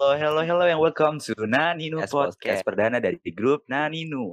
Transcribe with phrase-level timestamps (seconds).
[0.00, 4.32] Hello, hello, hello, and welcome to Naninu Podcast perdana dari grup Naninu.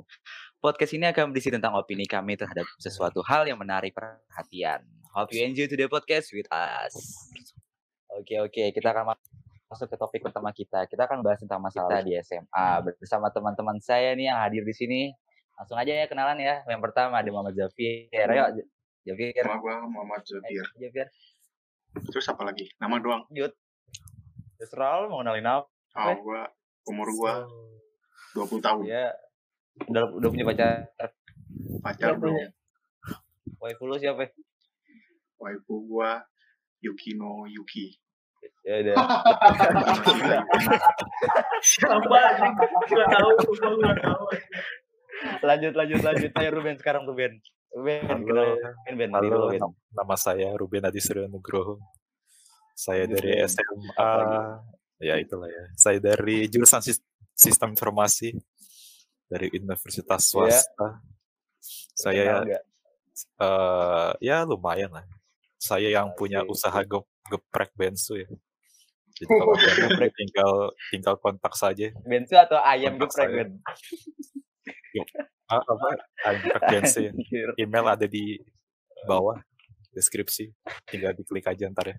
[0.64, 4.88] Podcast ini akan berisi tentang opini kami terhadap sesuatu hal yang menarik perhatian.
[5.12, 6.96] Hope you enjoy today podcast with us.
[8.16, 9.12] Oke, oke, kita akan
[9.68, 10.88] masuk ke topik pertama kita.
[10.88, 15.02] Kita akan bahas tentang masalah di SMA bersama teman-teman saya nih yang hadir di sini.
[15.60, 16.64] Langsung aja ya kenalan ya.
[16.64, 18.08] Yang pertama ada Muhammad Zafir.
[18.16, 18.64] Ayo,
[19.04, 19.44] Zafir.
[19.44, 20.64] Nama gue Muhammad Zafir.
[20.80, 21.12] Zafir.
[22.08, 22.72] Terus apa lagi?
[22.80, 23.28] Nama doang.
[23.36, 23.52] Yud.
[24.58, 25.70] Terserah lu mau kenalin apa?
[25.96, 26.42] Oh, gue
[26.88, 27.34] umur gue
[28.36, 28.84] 20 tahun.
[28.86, 29.10] Ya,
[29.86, 30.90] udah udah punya pacar.
[31.82, 32.34] Pacar belum.
[33.58, 34.30] Waifu lu siapa?
[35.38, 36.10] Waifu gue
[36.80, 37.98] Yukino Yuki.
[38.62, 38.96] Ya udah.
[41.60, 42.20] Siapa?
[42.88, 44.24] Gak tahu, gua gak tahu.
[45.42, 46.32] lanjut lanjut lanjut.
[46.36, 47.42] Ayo Ruben sekarang Ruben.
[47.74, 48.24] Ruben, Halo.
[48.24, 48.48] kenal
[48.96, 49.60] Ben Halo, lu, Ben.
[49.60, 51.82] nam- nama saya Ruben Adi Suryo Nugroho.
[52.78, 53.50] Saya dari Ruben.
[53.50, 54.62] SMA, Apa
[55.02, 55.66] ya itulah ya.
[55.74, 57.02] Saya dari jurusan Sis-
[57.34, 58.38] Sistem Informasi
[59.26, 60.62] dari Universitas Iya.
[60.62, 60.88] Swasta.
[61.98, 62.46] Saya
[63.42, 65.06] eh ya lumayan lah.
[65.58, 68.30] Saya yang punya usaha ge- geprek bensu ya.
[69.18, 69.54] Jadi kalau
[69.98, 70.52] geprek tinggal
[70.94, 71.90] tinggal kontak saja.
[72.06, 73.30] Bensu atau ayam geprek.
[73.34, 73.50] Ben?
[75.50, 75.88] Ah, apa?
[76.46, 77.12] Geprek bensu ya.
[77.58, 78.38] Email ada di
[79.06, 79.42] bawah
[79.90, 80.54] deskripsi.
[80.86, 81.98] Tinggal diklik aja ntar ya.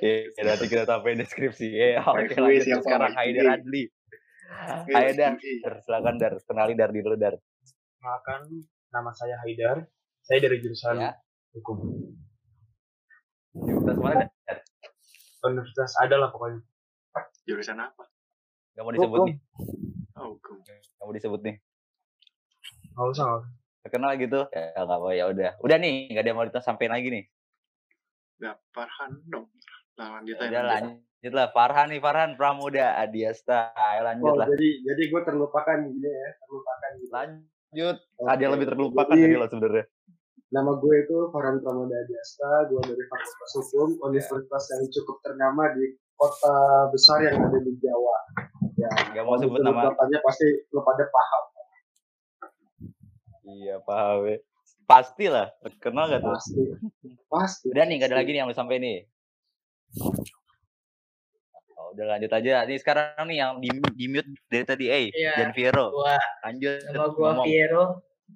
[0.00, 1.66] Iya, nanti kita tambahin deskripsi.
[1.68, 2.82] Ya, oke Waifu lanjut siapa?
[2.82, 3.12] sekarang.
[3.12, 3.82] Haidar Adli.
[4.88, 7.34] Ayo Dar, Dar, silakan Dar, kenalin Dar diri Dar.
[7.98, 8.40] Makan
[8.88, 9.86] nama saya Haidar.
[10.20, 11.16] Saya dari jurusan Ya.
[11.52, 11.80] hukum.
[13.52, 14.14] Universitas mana
[14.46, 14.58] Dar?
[15.42, 16.60] Universitas ada lah pokoknya.
[17.42, 18.06] Jurusan apa?
[18.72, 19.26] Gak mau disebut Hukum.
[19.26, 19.36] nih,
[20.14, 20.56] Oh, hukum.
[20.62, 21.56] gak mau disebut nih.
[22.92, 23.50] Gak usah, nggak usah.
[23.80, 24.40] Terkenal gitu?
[24.46, 25.50] Ya nggak apa ya udah.
[25.58, 27.24] Udah nih, nggak ada yang mau kita sampein lagi nih.
[28.40, 29.46] Gak Farhan dong.
[29.94, 30.50] Nah, lanjut Ya aja.
[30.50, 31.46] udah lanjut lah.
[31.50, 33.70] Farhan nih Farhan Pramuda Adiasta.
[33.74, 34.46] Ayo lanjut Oh, lah.
[34.48, 37.12] jadi jadi gue terlupakan gini ya, terlupakan gitu.
[37.12, 37.96] Lanjut.
[38.16, 39.84] Oke, Ada yang lebih terlupakan jadi, dari lo sebenarnya.
[40.50, 45.84] Nama gue itu Farhan Pramada Adiasta, gue dari Fakultas Hukum, universitas yang cukup ternama di
[46.16, 46.56] kota
[46.90, 48.16] besar yang ada di Jawa.
[48.74, 49.92] Ya, Gak mau sebut nama.
[49.92, 51.44] kotanya pasti lo pada paham
[53.42, 54.24] Iya paham.
[54.26, 54.38] ya.
[54.90, 55.46] Pasti lah.
[55.78, 56.34] Kenal gak tuh?
[56.34, 56.62] pasti.
[57.24, 57.66] Pasti.
[57.70, 58.98] Udah nih, gak ada lagi nih yang mau sampai nih.
[61.72, 62.66] Oh, udah lanjut aja.
[62.66, 64.84] Nih sekarang nih yang di, di mute dari tadi.
[64.86, 65.32] Eh, Iya.
[65.38, 65.86] Jan Viero.
[65.90, 66.76] Gua Lanjut.
[66.86, 67.46] nama gua ngomong.
[67.46, 67.84] Piero,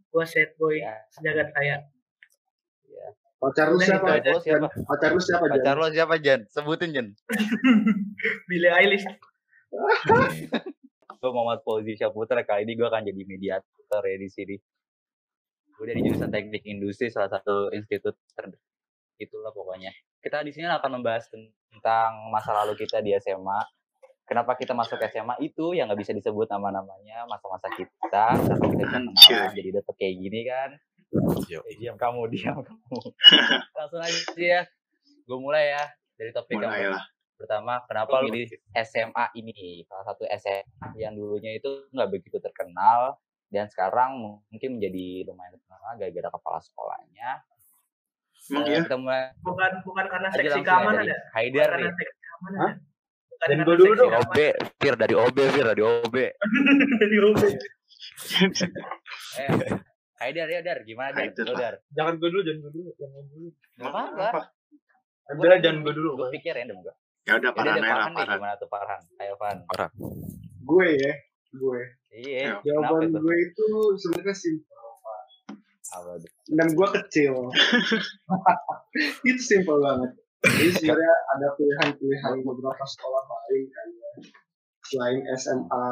[0.09, 0.95] gua set boy Ya.
[1.11, 1.77] sejagat raya.
[3.37, 4.09] Pacar lu siapa?
[4.15, 4.31] aja.
[4.31, 4.67] Lo siapa?
[4.73, 5.45] Pacar lu siapa?
[5.45, 5.55] Jan?
[5.59, 6.41] Pacar lo siapa Jan?
[6.49, 7.07] Sebutin Jan.
[8.49, 9.05] Billie Eilish.
[11.15, 12.41] Gue Muhammad Fauzi Syaputra.
[12.41, 14.57] Kali ini gue akan jadi mediator ya di sini.
[15.75, 18.55] Gue dari jurusan teknik industri salah satu institut ter
[19.19, 19.91] itulah pokoknya.
[20.23, 23.61] Kita di sini akan membahas tentang masa lalu kita di SMA.
[24.25, 28.25] Kenapa kita masuk SMA itu yang nggak bisa disebut nama-namanya masa-masa kita.
[28.41, 30.71] Kenapa kita bisa kenalan jadi deket kayak gini kan.
[31.47, 31.61] Yo.
[31.69, 32.99] Eh, diam kamu, diam kamu.
[33.77, 34.61] Langsung aja ya.
[35.29, 37.05] Gue mulai ya dari topik yang lah.
[37.35, 38.47] pertama kenapa lu pilih
[38.79, 43.19] SMA ini salah satu SMA yang dulunya itu nggak begitu terkenal
[43.55, 44.11] dan sekarang
[44.45, 47.31] mungkin menjadi lumayan terkenal gara-gara kepala sekolahnya
[48.45, 48.81] Emang Eh, iya?
[48.83, 51.17] kita mulai Bukan bukan karena seksi langsung ya keamanan dari ada.
[51.33, 52.67] Haidar Bukan nih karena seksi keamanan Hah?
[52.67, 52.83] ada.
[53.25, 54.13] Bukan Dan karena gua dulu seksi dong.
[54.21, 54.39] OB
[54.77, 56.17] Fir dari OB Fir dari OB
[56.95, 57.43] Dari OB.
[59.35, 59.51] eh
[60.17, 61.55] Haidar ya Dar gimana Dar Haidar Lo.
[61.55, 62.91] Dar Jangan gue dulu, jangan gue dulu.
[62.95, 63.49] Jangan gue dulu.
[63.49, 64.41] nggak Emang apa-apa
[65.35, 66.09] Udah, jangan gue dulu.
[66.15, 66.95] gue pikir random gue
[67.25, 68.37] Ya udah lah, Farhan nih Farhan.
[68.37, 69.59] gimana tuh Farhan ayo Farhan
[70.61, 71.13] Gue ya,
[71.55, 71.81] gue.
[72.15, 72.53] iya Ya.
[72.61, 73.67] kenapa Jawaban itu gue itu
[73.99, 74.83] sebenarnya simpel.
[76.51, 77.35] Dan gue kecil.
[79.31, 80.11] itu simpel banget.
[80.45, 84.13] Jadi sebenarnya ada pilihan-pilihan beberapa sekolah lain kan ya.
[84.85, 85.87] Selain SMA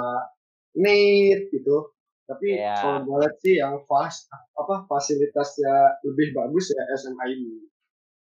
[0.77, 1.95] NIT gitu.
[2.27, 2.77] Tapi Iya.
[2.79, 7.67] kalau gue lihat sih yang fast apa fasilitasnya lebih bagus ya SMA ini.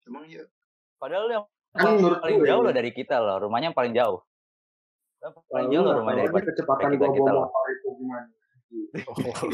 [0.04, 0.44] Emang iya?
[1.00, 4.22] padahal yang Kan menurut paling gue jauh loh dari kita loh rumahnya yang paling jauh
[5.46, 7.46] paling jauh loh rumah daripada kecepatan kita- gua kita bawa loh.
[7.46, 8.26] motor itu gimana?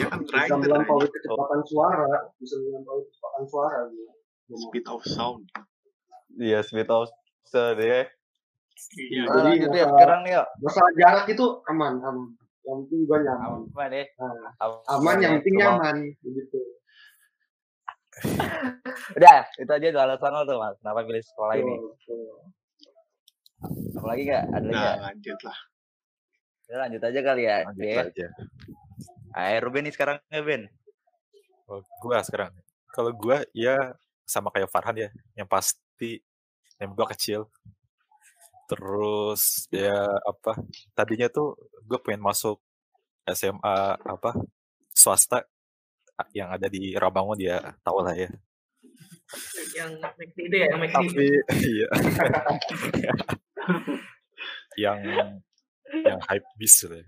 [0.03, 4.13] Kan Bisa melampaui kecepatan suara, bisa melampaui kecepatan suara gitu.
[4.51, 5.43] Speed of sound.
[6.33, 7.07] Iya, speed of
[7.45, 8.09] sound ya.
[8.97, 9.23] Iya.
[9.23, 10.47] Nah, Jadi lanjut ya sekarang nih yuk.
[10.59, 12.27] Masalah jarak itu aman, aman.
[12.61, 13.61] Yang penting gua nyaman.
[13.69, 14.07] Aman deh.
[14.17, 14.51] Nah,
[14.91, 16.59] aman yang penting nyaman begitu.
[19.17, 20.75] Udah, itu aja tuh alasan lo tuh mas.
[20.77, 21.75] Kenapa pilih sekolah ini?
[23.93, 24.45] Apalagi gak?
[24.49, 24.97] Ada lagi Nah, nggak?
[25.05, 25.59] lanjut lah.
[26.71, 27.67] Udah lanjut aja kali ya.
[27.67, 27.99] lanjut Oke.
[28.15, 28.27] aja.
[29.35, 30.71] Ayo Ruben nih sekarang ya Ben.
[31.67, 32.55] Oh, gua sekarang.
[32.95, 36.23] Kalau gua ya sama kayak Farhan ya, yang pasti
[36.79, 37.51] yang gua kecil.
[38.71, 40.63] Terus ya apa?
[40.95, 42.63] Tadinya tuh gue pengen masuk
[43.27, 44.39] SMA apa
[44.95, 45.43] swasta
[46.31, 48.31] yang ada di Rabangun ya tau lah ya.
[49.75, 50.95] Yang McD itu ya, yang McD.
[50.95, 51.27] Tapi
[51.75, 51.89] iya.
[54.87, 54.99] yang
[55.93, 57.05] yang hype bis gitu ya.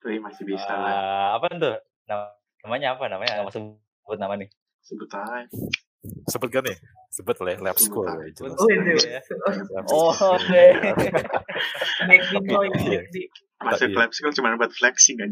[0.00, 0.92] Tapi masih bisa lah.
[0.92, 1.76] Ah, apa tuh?
[2.08, 3.40] Nam- Namanya apa namanya?
[3.40, 4.48] Nggak mau sebut nama nih.
[4.84, 5.48] Sebut aja.
[6.28, 6.76] Sebut kan nih?
[7.08, 8.12] Sebut lah ya, lab school ya.
[8.16, 8.40] Oh itu.
[9.00, 9.20] Ya.
[9.88, 10.64] Oh, oke.
[13.60, 15.30] Masuk lab school cuma buat flexing kan.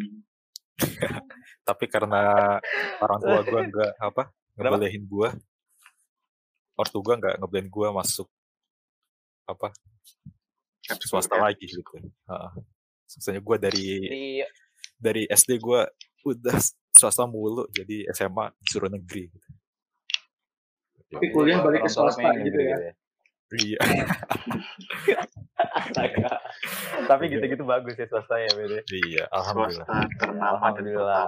[1.69, 2.57] Tapi karena
[3.01, 5.29] orang tua gue nggak apa ngebolehin gue,
[6.75, 8.29] ortu gue nggak ngebolehin gue masuk
[9.45, 9.73] apa
[11.05, 11.43] swasta ya.
[11.51, 11.83] lagi gitu.
[12.01, 12.51] Heeh.
[13.09, 14.25] Soalnya gue dari Di
[14.99, 15.81] dari SD gue
[16.27, 16.57] udah
[16.91, 19.31] swasta mulu, jadi SMA disuruh negeri.
[19.31, 19.49] Gitu.
[21.09, 22.77] Tapi kuliah balik ke swasta pengen gitu ya.
[23.49, 23.81] Iya.
[25.57, 26.29] Astaga.
[27.11, 28.85] Tapi gitu-gitu bagus ya swasta ya, Bede.
[28.93, 29.89] Iya, alhamdulillah.
[29.89, 31.25] Swasta ternama dan Alhamdulillah.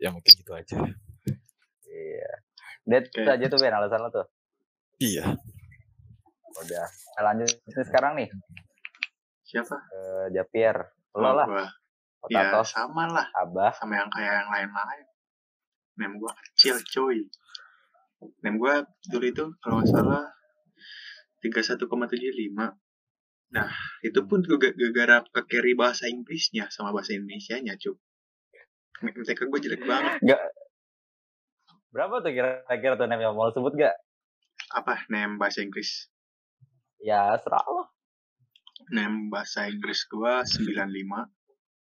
[0.00, 0.76] Ya mungkin gitu aja.
[1.86, 2.30] Iya.
[2.90, 4.26] That itu aja tuh Ben alasan lo tuh.
[4.98, 5.38] Iya.
[6.58, 6.86] Udah.
[7.18, 7.50] Nah, lanjut
[7.86, 8.28] sekarang nih
[9.46, 9.76] Siapa?
[9.76, 10.00] ke
[10.34, 10.76] Japier.
[11.14, 11.66] Lo Oh, lah, gua.
[12.30, 13.26] Ya sama lah.
[13.34, 13.74] Abah.
[13.74, 15.06] Sama yang kayak yang lain-lain.
[15.98, 17.26] Nem gua kecil cuy.
[18.44, 20.24] Nem gua dulu itu kalau nggak salah
[21.42, 22.76] 31,75.
[23.50, 23.66] Nah,
[24.06, 27.98] itu pun juga gara-gara ke carry bahasa Inggrisnya sama bahasa Indonesianya, cuy.
[29.00, 30.20] MTK gue jelek banget.
[30.20, 30.40] Enggak.
[31.90, 33.96] Berapa tuh kira-kira tuh Nem yang mau sebut gak?
[34.76, 35.08] Apa?
[35.08, 36.12] Nem bahasa Inggris.
[37.00, 37.88] Ya, serah lo.
[38.90, 41.28] Nem bahasa Inggris gua 95.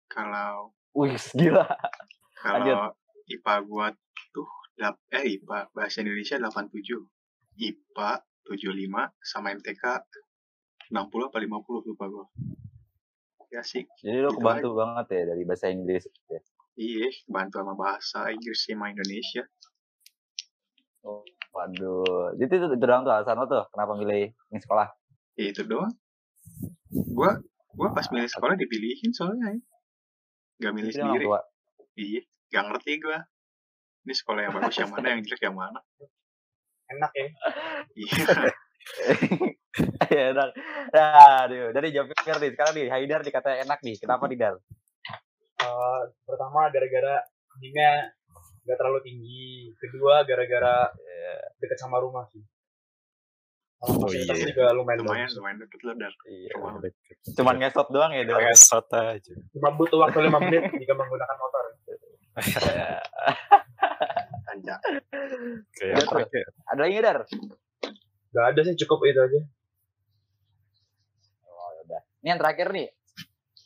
[0.07, 1.65] Kalau Wih, gila.
[2.43, 2.75] Lanjut.
[2.75, 2.89] kalau
[3.27, 3.87] IPA gua
[4.31, 7.07] tuh dap- eh IPA bahasa Indonesia 87.
[7.57, 8.11] IPA
[8.45, 9.85] 75 sama MTK
[10.91, 12.27] 60 apa 50 lupa gua.
[13.51, 16.07] Ya sih, Jadi lo kebantu banget ya dari bahasa Inggris.
[16.29, 16.39] ya.
[16.79, 19.43] iya, bantu sama bahasa Inggris sama Indonesia.
[21.01, 21.25] Oh,
[21.57, 22.37] waduh.
[22.37, 24.89] Jadi itu, itu doang tuh alasan lo tuh kenapa milih ini sekolah.
[25.37, 25.93] Ya itu doang.
[27.17, 27.41] Gua
[27.73, 29.61] gua pas milih sekolah dipilihin soalnya ya.
[30.69, 31.25] Gak milih Itu sendiri.
[31.97, 32.21] Iya,
[32.53, 33.19] gak ngerti gua.
[34.05, 35.81] Ini sekolah yang bagus yang mana, yang jelek yang mana.
[36.91, 37.29] Enak ya.
[37.97, 38.25] Iya.
[40.17, 40.49] ya enak.
[40.91, 41.71] Nah, aduh.
[41.71, 42.51] dari Japier nih.
[42.57, 43.97] Sekarang nih, Haidar dikata enak nih.
[44.01, 44.55] Kenapa nih, Dar?
[45.61, 47.21] Eh, pertama gara-gara
[47.53, 48.09] tingginya
[48.65, 49.73] nggak terlalu tinggi.
[49.77, 50.91] Kedua gara-gara
[51.61, 52.43] dekat sama rumah sih.
[53.81, 54.53] Oh, fasilitasnya iya.
[54.53, 55.41] juga lumayan lumayan, bagus.
[55.41, 56.13] lumayan deket lah, Dar.
[56.29, 56.53] Iya.
[56.53, 56.71] Rumah.
[57.33, 58.45] Cuman ngesot doang ya, Dar.
[58.45, 59.33] Ngesot aja.
[59.57, 61.65] Cuma butuh waktu 5 menit jika menggunakan motor.
[64.45, 64.77] Tanja.
[65.81, 65.97] Kayak
[66.69, 67.19] Ada lagi Dar?
[68.37, 69.41] Gak ada sih cukup itu aja.
[71.49, 72.01] Oh, ya udah.
[72.21, 72.89] Ini yang terakhir nih.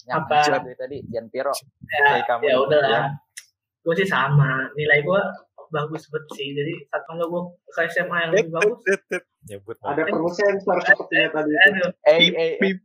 [0.07, 0.63] Yang Apa?
[0.63, 1.55] dari tadi, Jan Piro.
[1.91, 3.05] Ya, ya udah lah.
[3.85, 4.67] Gue sih sama.
[4.75, 5.21] Nilai gue
[5.69, 6.49] bagus banget sih.
[6.57, 8.79] Jadi saat kalau gue ke SMA yang lebih bagus,
[9.45, 9.77] nyebut.
[9.85, 11.51] Ada perlu sensor sepertinya tadi.
[12.09, 12.79] Eh, Pip, eh, pip.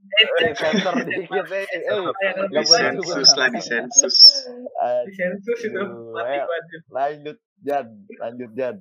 [0.44, 2.63] eh, sensor dikit, eh, eh.
[2.66, 4.16] Sensus lah di sensus.
[4.60, 5.81] Eh, di sensus itu
[6.12, 6.75] mati.
[6.92, 7.88] Lanjut, Jan.
[8.19, 8.78] Lanjut, Jan.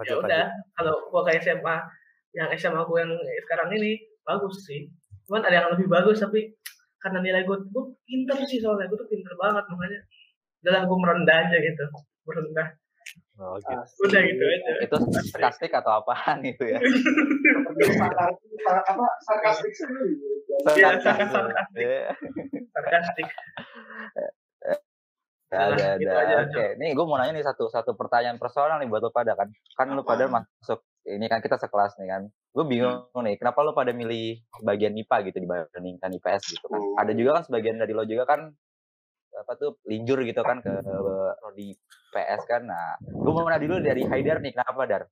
[0.00, 0.48] ya udah
[0.80, 1.76] kalau gua ke SMA
[2.32, 3.12] yang SMA gue yang
[3.44, 4.88] sekarang ini bagus sih
[5.28, 6.56] cuman ada yang lebih bagus tapi
[7.04, 10.00] karena nilai gue gue pinter sih soalnya gue tuh pinter banget makanya
[10.62, 11.84] udah gue merendah aja gitu
[12.24, 12.68] merendah
[13.40, 13.72] Oh, gitu.
[14.04, 16.76] udah gitu aja Itu sarkastik atau apaan itu ya?
[16.76, 20.12] Sarkastik- apa sarkastik sekali.
[20.68, 21.80] Iya, Sarkastik.
[22.70, 23.26] sarkastik.
[25.50, 25.98] Ada, ada.
[25.98, 26.12] gitu.
[26.46, 29.50] Oke, nih gue mau nanya nih satu satu pertanyaan personal nih buat lo pada kan.
[29.74, 32.22] Kan lo pada masuk ini kan kita sekelas nih kan.
[32.52, 36.78] Gue bingung nih, kenapa lo pada milih bagian IPA gitu dibandingkan IPS gitu kan?
[36.78, 36.94] Oh.
[36.94, 38.52] Ada juga kan sebagian dari lo juga kan
[39.40, 40.70] apa tuh linjur gitu kan ke
[41.40, 41.72] prodi
[42.12, 42.62] PS kan.
[42.64, 45.02] Nah, gue mau nanya dulu dari Haidar nih, kenapa Dar?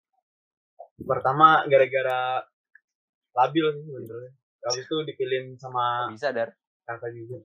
[0.99, 2.45] Pertama gara-gara
[3.33, 4.31] labil sih sebenarnya.
[4.59, 6.53] Habis itu dipilihin sama Bisa Dar?
[6.85, 7.41] kakak juga.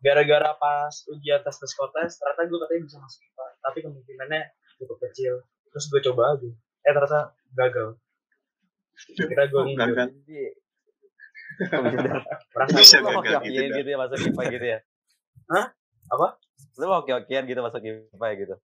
[0.00, 3.46] Gara-gara pas ujian tes tes kotes, ternyata gue katanya bisa masuk IPA.
[3.60, 4.40] Tapi kemungkinannya
[4.76, 5.34] cukup kecil.
[5.70, 6.48] Terus gue coba aja.
[6.84, 7.20] Eh ternyata
[7.52, 7.88] gagal.
[9.16, 9.80] Kira gue Oh, linjur.
[9.90, 10.06] gagal.
[10.24, 10.40] Jadi,
[11.66, 12.10] kok bisa?
[12.54, 13.76] Merasa gagal gitu, Dar.
[13.76, 14.78] gitu ya masuk IPA gitu ya?
[15.44, 15.66] Hah?
[16.12, 16.36] Apa?
[16.80, 18.56] Mau oke-okean gitu masuk IPA gitu?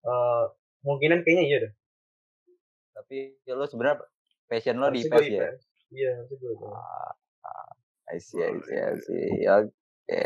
[0.00, 0.44] eh
[0.80, 1.72] kemungkinan kayaknya iya deh.
[2.96, 4.00] Tapi ya lo sebenarnya
[4.48, 5.44] passion lo di IPS ya?
[5.44, 5.60] IPS.
[5.90, 6.70] Iya, harusnya gue IPS.
[6.72, 7.12] Ah,
[7.44, 7.70] ah,
[8.14, 9.44] I see, I see, I see.
[9.44, 10.20] Oke.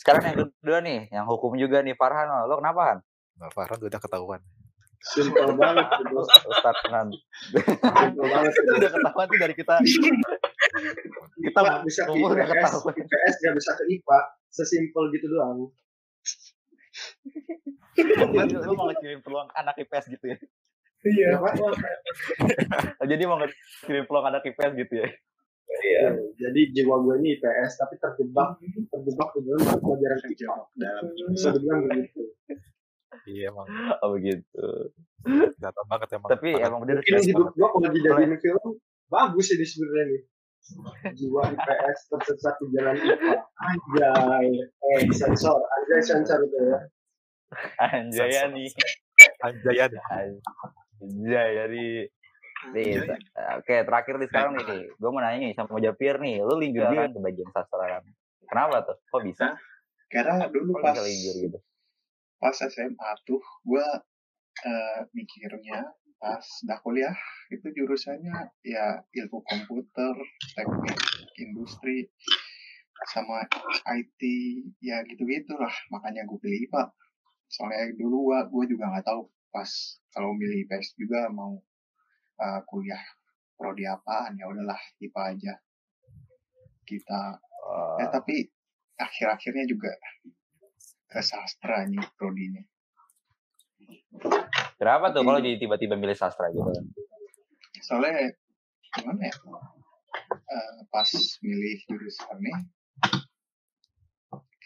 [0.00, 2.48] Sekarang yang kedua nih, yang hukum juga nih Farhan.
[2.48, 2.98] Lo kenapa Han?
[3.36, 4.40] Nah, Farhan udah ketahuan.
[5.00, 5.86] Simpel banget.
[6.48, 7.20] Ustaz banget.
[8.52, 9.74] Itu udah ketahuan tuh dari kita
[11.40, 12.94] Kita IPA bisa ke umur udah IPS, ketahuan.
[12.96, 14.20] IPS nggak bisa ke IPA.
[14.50, 15.70] Sesimpel gitu doang.
[17.96, 20.38] Jadi lu mau ngekirim peluang anak IPS gitu ya.
[21.00, 21.30] Iya.
[23.10, 25.08] Jadi mau ngekirim peluang anak IPS gitu ya.
[25.70, 26.06] Iya.
[26.36, 28.58] Jadi jiwa gue ini IPS tapi terjebak
[28.90, 30.18] terjebak di dalam pelajaran.
[30.18, 31.04] Terjebak dalam
[31.56, 32.22] dibilang begitu.
[33.28, 33.66] Iya emang
[34.00, 34.64] Oh begitu.
[35.22, 36.30] kelihatan banget emang.
[36.32, 37.30] Tapi emang bener Mungkin sih.
[37.32, 38.66] hidup gue kalau dijadiin film
[39.06, 40.20] bagus ini sebenarnya nih.
[41.16, 43.36] Jiwa IPS tersesat di jalan IPA.
[43.60, 44.48] Anjay.
[44.64, 45.58] Eh sensor.
[45.58, 46.78] Anjay sensor itu ya.
[47.80, 48.68] Anjaya nih.
[49.44, 49.76] Anjay
[51.56, 51.86] jadi
[52.76, 53.16] Nih, Anjay.
[53.56, 57.20] oke terakhir nih sekarang nih, gue mau nanya nih sama Japir nih, lu kan ke
[57.24, 58.04] bagian sastra kan?
[58.44, 58.96] Kenapa tuh?
[59.08, 59.56] Kok bisa?
[60.12, 61.56] Karena dulu Kok pas gitu?
[62.36, 63.86] pas SMA tuh gue
[64.64, 65.88] eh, mikirnya
[66.20, 67.16] pas udah kuliah
[67.48, 70.14] itu jurusannya ya ilmu komputer,
[70.52, 71.00] teknik
[71.40, 72.12] industri,
[73.08, 73.40] sama
[73.88, 74.20] IT
[74.84, 76.92] ya gitu-gitu lah makanya gue pilih IPA
[77.50, 79.66] soalnya dulu gua gue juga nggak tahu pas
[80.14, 81.58] kalau milih IPS juga mau
[82.38, 83.00] eh, kuliah
[83.56, 85.54] prodi apaan ya udahlah IPA aja.
[86.86, 88.48] Kita Oh, ya tapi
[88.96, 89.92] akhir-akhirnya juga
[91.06, 92.64] ke sastra nih prodinya
[94.78, 96.84] kenapa tuh kalau jadi tiba-tiba milih sastra gitu kan?
[97.80, 98.34] soalnya
[98.96, 99.34] gimana ya
[100.30, 101.06] Eh, pas
[101.42, 102.58] milih jurusan nih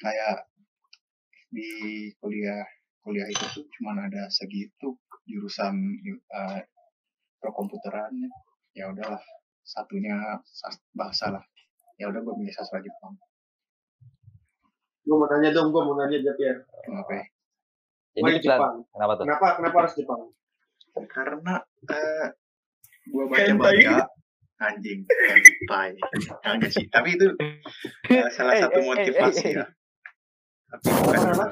[0.00, 0.48] kayak
[1.52, 1.68] di
[2.20, 2.64] kuliah
[3.04, 4.96] kuliah itu tuh cuma ada segitu
[5.28, 5.76] jurusan
[6.08, 6.60] eh,
[7.40, 8.28] perkomputerannya
[8.72, 9.20] ya udahlah
[9.60, 10.40] satunya
[10.96, 11.44] bahasa lah
[12.00, 13.16] ya udah gue milih sastra Jepang
[15.04, 16.64] Gue mau nanya dong, gue mau nanya aja Pierre.
[16.80, 17.24] kenapa ya?
[18.14, 18.86] Jadi Jepang?
[18.88, 19.24] kenapa tuh?
[19.24, 20.20] Kenapa kenapa harus Jepang?
[21.04, 21.54] karena
[21.84, 22.26] eh
[23.04, 24.06] gue baca baca
[24.64, 25.90] anjing hentai
[26.46, 27.26] enggak sih tapi itu
[28.08, 29.66] eh, salah Eh, satu motivasi ya
[30.64, 31.46] tapi bukan Apa,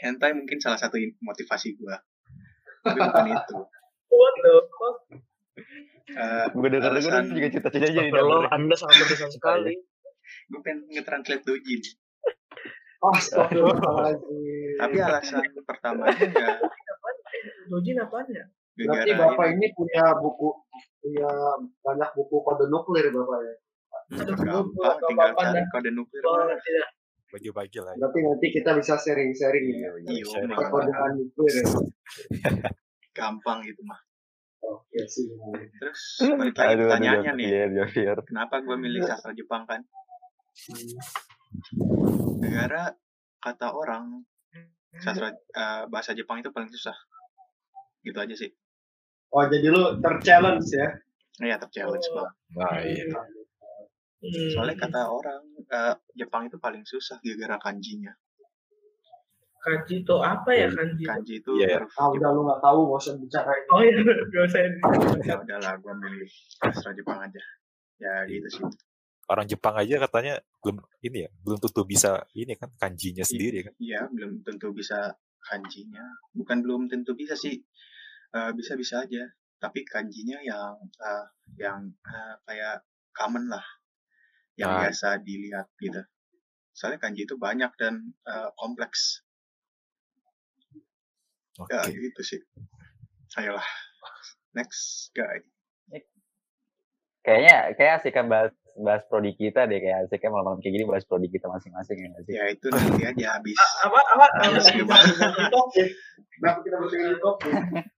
[0.00, 1.96] hentai mungkin salah satu motivasi gue
[2.82, 3.56] tapi bukan itu
[4.10, 4.96] What the fuck?
[6.08, 9.74] Eh, Gue denger denger alasan- juga cita-cita jadi Astagfirullah, Anda sangat berdosa sekali.
[10.44, 11.80] gue pengen nge-translate dojin
[13.04, 14.63] Astagfirullahaladzim.
[14.78, 16.48] Tapi alasan pertamanya ya
[17.64, 18.44] Dojin apaan ya?
[18.74, 20.48] Berarti Bapak ini punya buku
[21.00, 21.28] punya
[21.80, 23.54] banyak buku kode nuklir Bapak ya.
[24.36, 26.22] Gampang tinggal cari kode nuklir.
[27.32, 27.92] Bagi-bagi lah.
[27.94, 27.98] ya.
[28.04, 29.90] Berarti nanti kita bisa sharing-sharing ya.
[30.06, 31.66] iya mah, Perkodean nuklir ya.
[33.14, 34.00] gampang gitu mah
[34.64, 35.28] Oke sih.
[35.76, 36.00] terus
[36.34, 38.16] balik lagi Aduh, pertanyaannya nih Japir, Japir.
[38.24, 39.80] kenapa gue milih sastra Jepang kan
[42.40, 42.96] negara
[43.38, 44.24] kata orang
[44.98, 46.94] sastra eh, bahasa Jepang itu paling susah
[48.00, 48.50] gitu aja sih
[49.28, 50.86] Oh jadi lu terchallenge ya?
[51.42, 52.22] Iya, terchallenge Oh.
[52.22, 52.34] banget.
[52.54, 53.04] Nah, iya.
[54.22, 54.48] Hmm.
[54.48, 58.14] Soalnya kata orang eh, Jepang itu paling susah gara-gara kanjinya.
[59.58, 61.02] kanji itu apa ya kanji?
[61.02, 61.76] Kanji itu Iya, iya.
[61.80, 63.68] huruf Ah udah lu nggak tahu gak usah bicara ini.
[63.68, 63.92] Oh iya,
[64.30, 64.78] gak usah ini.
[65.24, 67.42] ya udahlah gue milih sastra Jepang aja
[67.96, 68.64] ya gitu sih
[69.24, 73.72] Orang Jepang aja katanya belum ini ya, belum tentu bisa ini kan kanjinya sendiri kan.
[73.78, 77.60] iya belum tentu bisa kanjinya bukan belum tentu bisa sih
[78.34, 79.30] Eh, bisa-bisa aja
[79.62, 82.82] tapi kanjinya yang eh, yang eh, kayak
[83.14, 83.62] common lah
[84.58, 84.80] yang Ah.
[84.82, 86.02] biasa dilihat gitu
[86.74, 87.94] soalnya kanji itu banyak dan
[88.26, 89.22] eh, kompleks
[91.62, 91.70] Oke.
[91.70, 92.40] ya gitu sih
[93.38, 93.62] ayolah
[94.50, 95.38] next guy
[97.22, 100.84] Kayaknya kayak asik kan bahas bahas prodi kita deh kayak asik kan malam-malam kayak gini
[100.84, 102.34] bahas prodi kita masing-masing ya sih.
[102.34, 103.54] ya itu nanti aja habis
[103.86, 104.26] Apa apa?
[104.42, 104.74] habis apa?
[104.74, 105.10] ngebahas
[105.50, 105.88] Topik.
[106.34, 106.92] Kenapa kita habis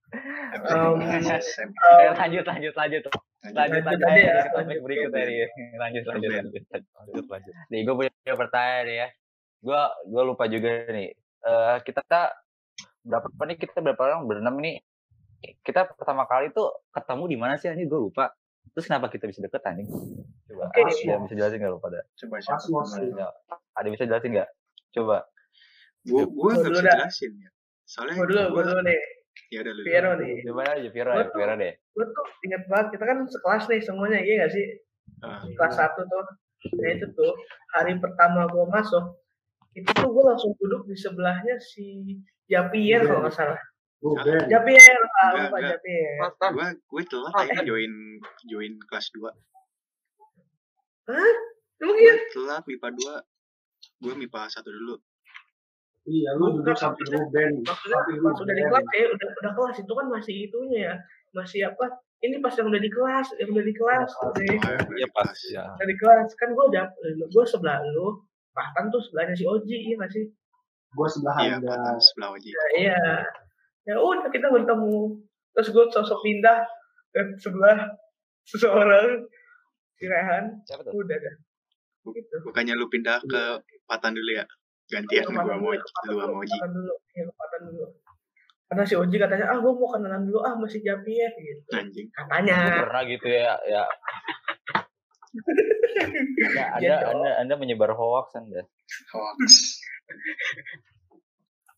[0.07, 1.89] Um, ngebahas SMA.
[1.99, 3.03] Eh, lanjut lanjut lanjut lanjut
[3.53, 3.83] Lanjut.
[3.83, 4.35] lanjut aja ya.
[4.45, 5.37] ke topik berikutnya nih.
[5.77, 6.63] Lanjut lanjut lanjut.
[6.71, 7.53] Lanjut lanjut.
[7.69, 9.07] Nih gue punya pertanyaan ya.
[9.59, 11.09] Gue gue lupa juga nih.
[11.41, 12.01] Eh kita
[13.03, 14.79] berapa nih kita berapa orang berenam nih?
[15.61, 17.67] Kita pertama kali tuh ketemu di mana sih?
[17.67, 18.31] Ini gue lupa.
[18.73, 19.89] Terus kenapa kita bisa deket anjing?
[20.47, 20.63] Coba.
[20.71, 20.79] Oke.
[20.79, 21.99] Ada bisa jelasin nggak lu pada?
[22.15, 23.27] coba siapa temennya?
[23.75, 24.49] Ada bisa jelasin nggak?
[24.95, 25.17] Coba.
[26.07, 27.49] Gua gua Gua nggak bisa jelasin ya.
[27.87, 29.01] Soalnya Gue dulu, gue dulu nih.
[29.47, 29.81] Ya udah lu.
[29.87, 30.35] Piero nih.
[30.43, 31.73] Gimana aja Gua ya, Vira deh.
[31.95, 34.65] Gue tuh inget banget, kita kan sekelas nih semuanya, iya gak sih?
[35.23, 36.25] Ah, Kelas satu tuh.
[36.77, 37.31] Nah itu tuh,
[37.71, 39.23] hari pertama gue masuk,
[39.77, 42.17] itu tuh gue langsung duduk di sebelahnya si
[42.49, 43.61] Japier kalau nggak salah.
[43.97, 44.45] Ruben.
[44.45, 45.57] Japier, ah, lupa.
[45.57, 46.11] Japier.
[46.53, 47.93] gua gue telat Oh, aja join
[48.45, 49.31] join kelas 2.
[51.07, 52.15] Emang Gue iya?
[52.31, 54.01] telat MIPA 2.
[54.01, 54.95] Gue MIPA 1 dulu.
[56.03, 57.51] Iya lu duduk Bukan, samping maksudnya-.
[57.61, 58.71] Maksudnya Samping pas udah di Ruben.
[58.71, 60.95] kelas ya, udah, udah kelas itu kan masih itunya ya.
[61.35, 61.85] Masih apa,
[62.17, 64.57] ini pas yang udah di kelas yang udah di kelas deh
[64.95, 65.63] Iya pas ya.
[65.69, 66.83] udah di kelas kan gue udah
[67.27, 70.25] gue sebelah lu bahkan tuh sebelahnya si Oji iya nggak sih
[70.89, 71.61] Gue sebelah Iya,
[72.01, 72.49] sebelah wajib.
[72.49, 73.01] ya, iya
[73.85, 75.13] ya udah kita bertemu
[75.53, 76.65] terus gue sosok pindah
[77.13, 77.93] ke sebelah
[78.43, 79.27] seseorang
[79.97, 80.93] si Rehan Siapa tuh?
[80.95, 81.35] udah dah
[82.07, 83.41] gitu Bukannya lu pindah ke
[83.83, 84.45] Patan dulu ya?
[84.87, 86.47] Gantian dulu, mau lu dulu, sama Oji.
[86.53, 87.85] kepatan dulu ya kepatan dulu
[88.67, 92.07] karena si Oji katanya ah gue mau kenalan dulu ah masih Javier gitu Anjing.
[92.09, 93.83] katanya Gue pernah gitu ya, ya.
[96.37, 97.05] Anda, anda, Gitu.
[97.09, 98.63] anda, anda menyebar hoax anda.
[99.09, 99.79] Hoax.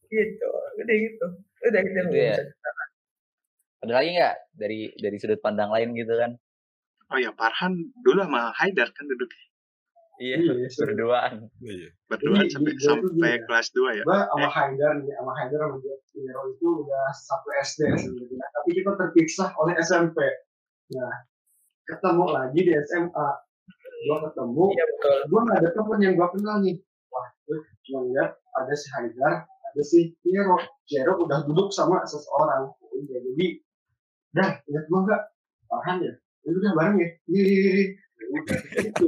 [0.07, 0.47] gitu
[0.79, 1.25] udah gitu
[1.63, 2.35] udah kita Gitu ya.
[3.79, 6.35] Ada lagi nggak dari dari sudut pandang lain gitu kan?
[7.09, 7.73] Oh ya, Farhan
[8.05, 9.29] dulu sama Haidar kan duduk
[10.19, 10.83] Iya, Iya, sih.
[10.83, 11.47] berduaan.
[11.63, 11.89] Iya.
[12.11, 13.45] berdua Jadi, sampai tuh sampai gini.
[13.47, 14.03] kelas 2 ya.
[14.03, 15.77] Gue sama Haidar nih, sama Haidar sama
[16.11, 18.47] Jero itu udah satu SD sebenarnya.
[18.51, 20.19] Tapi kita terpisah oleh SMP.
[20.91, 21.15] Nah,
[21.87, 23.27] ketemu lagi di SMA.
[23.99, 26.75] Gue ketemu, iya betul gue gak ada temen yang gue kenal nih.
[27.11, 30.59] Wah, gue cuma lihat ada si Haidar, ada si Jero.
[30.83, 32.75] Jero udah duduk sama seseorang.
[32.91, 33.63] Jadi,
[34.35, 35.21] dah, ingat gue gak?
[35.71, 36.13] Farhan ya?
[36.45, 37.09] Ya udah bareng ya?
[37.31, 37.85] Iya, iya, iya.
[38.19, 39.05] Ya udah, gitu.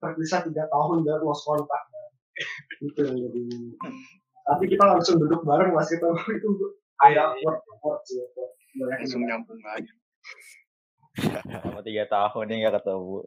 [0.00, 1.82] terpisah tiga tahun dan lost kontak
[2.84, 3.42] itu yang jadi
[4.46, 6.06] tapi kita langsung duduk bareng pas kita
[6.38, 6.48] itu
[7.00, 8.20] ada awkward awkward sih
[8.76, 9.88] Langsung yang- nyambung lagi.
[11.48, 13.24] Selama tiga tahun ini nggak ketemu.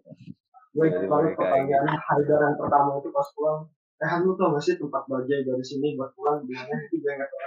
[0.70, 3.60] Gue banget pertanyaan Haidar yang pertama itu pas pulang
[4.00, 7.12] eh lu tau gak sih tempat bajai dari sini buat pulang di mana itu gue
[7.12, 7.42] nggak tahu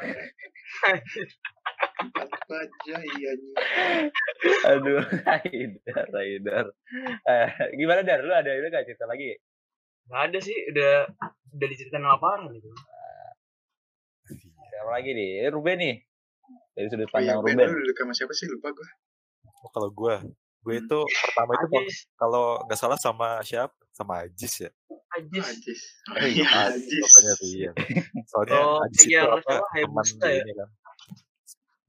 [2.02, 3.55] Tempat baja iya nih.
[4.75, 6.67] Aduh, Haidar, Haidar.
[7.23, 7.49] Eh,
[7.79, 8.26] gimana Dar?
[8.26, 9.38] Lu ada itu nggak cerita lagi?
[10.11, 10.93] Nggak ada sih, udah
[11.55, 12.69] udah diceritain lapangan gitu.
[14.67, 15.47] Siapa lagi nih?
[15.55, 15.95] Ruben nih.
[16.75, 17.87] Dari sudut Oh iya, pandang Ben Ruben.
[17.87, 18.46] lu sama siapa sih?
[18.51, 18.88] Lupa gue.
[19.62, 20.14] Oh, kalau gue,
[20.62, 23.75] gue itu pertama itu Ajis, kalau nggak salah sama siapa?
[23.90, 24.70] Sama Ajis ya.
[25.12, 25.44] Ajis.
[25.44, 25.81] Ajis.
[26.09, 27.70] Oh Eh, iya, Ajis pokoknya tuh iya.
[28.31, 30.31] Soalnya Oh, Ajis itu yang apa teman ya?
[30.38, 30.68] ini kan.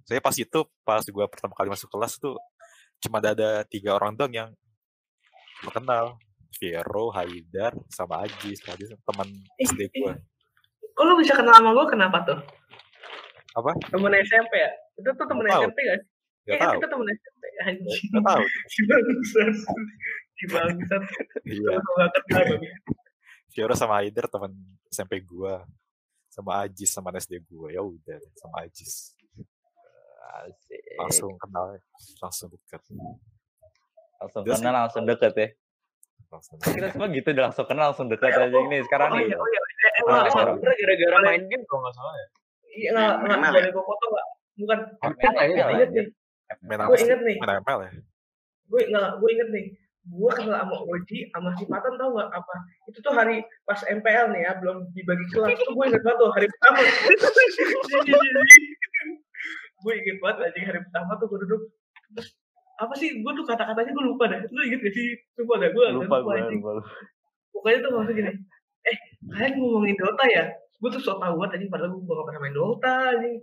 [0.04, 2.36] Saya pas itu pas gue pertama kali masuk kelas tuh
[3.00, 3.34] cuma ada
[3.64, 4.50] tiga orang doang yang
[5.66, 6.18] kenal.
[6.54, 8.62] Vero, Haidar, sama Ajis.
[8.64, 9.90] Ajis teman Eh, SD eh.
[9.92, 10.14] gue.
[10.90, 12.38] kok lu bisa kenal sama gue kenapa tuh
[13.54, 13.74] Apa?
[13.88, 15.66] temen SMP ya itu tuh temen tahu.
[15.66, 16.10] SMP gak sih
[16.44, 16.76] Gak Iya kan tahu.
[16.76, 18.44] kita temen SMP anjing Gak tahu.
[18.74, 19.56] si bangsat
[20.34, 21.04] si bangsat
[21.48, 21.76] Iya.
[23.54, 24.52] Vero sama Haidar teman
[24.90, 25.54] SMP gue.
[26.28, 27.68] Sama Ajis sama SD gue.
[27.72, 29.14] Ya udah sama Ajis.
[30.34, 30.82] Asik.
[30.98, 31.78] Langsung kenal,
[32.18, 32.82] langsung dekat.
[34.18, 35.48] langsung kenal langsung deket ya.
[36.28, 39.30] Langsung Kita semua gitu udah langsung kenal langsung deket aja ini sekarang oh nih.
[39.30, 40.24] iya oh iya eh, eh, wah,
[40.58, 42.28] gara-gara main game kalau nggak salah ya.
[42.74, 44.26] iya nggak nggak boleh gue foto nggak
[44.58, 44.80] bukan
[45.38, 46.08] ya, inget nih
[46.62, 47.38] main gue apa inget nih.
[47.42, 47.92] Main ML ya?
[48.64, 49.66] gue nggak gue inget nih.
[50.04, 52.56] Gue kenal sama Oji sama si Patan tau nggak apa?
[52.92, 55.56] Itu tuh hari pas MPL nih ya belum dibagi kelas.
[55.64, 56.78] Tuh gue inget banget tuh hari pertama
[59.84, 61.62] gue inget banget aja hari pertama tuh gue duduk.
[62.20, 62.28] Terus
[62.84, 63.10] apa sih?
[63.24, 64.40] Gue tuh kata-katanya gue lupa dah.
[64.52, 65.08] Lu inget gak sih?
[65.40, 66.72] Lupa dah gue Lupa gue, lupa.
[66.80, 66.84] lupa.
[67.54, 68.32] pokoknya tuh maksudnya gini
[68.84, 68.98] eh
[69.32, 70.44] kalian ngomongin Dota ya?
[70.84, 73.36] Gue tuh so tau banget anjing padahal gue gak pernah main Dota anjing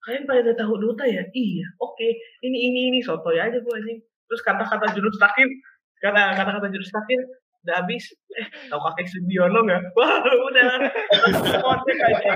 [0.00, 2.08] kalian pada udah tahu Dota ya iya oke
[2.40, 5.48] ini ini ini sotoy aja gue anjing terus kata-kata jurus takir
[6.00, 7.20] kata kata-kata jurus takir
[7.60, 8.08] udah habis
[8.40, 10.88] eh tahu kakek Subiono nggak wah udah
[11.60, 12.32] kontek aja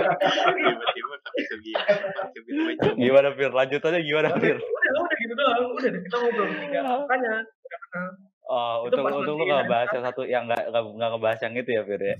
[2.95, 3.49] Gimana Fir?
[3.49, 4.57] Lanjut aja gimana Fir?
[4.61, 7.35] udah udah gitu doang udah deh, kita ngobrol bertiga makanya
[8.45, 11.71] Oh, Itu untung untung lu nggak ngebahas yang satu yang nggak nggak ngebahas yang itu
[11.73, 12.17] ya Fir ya.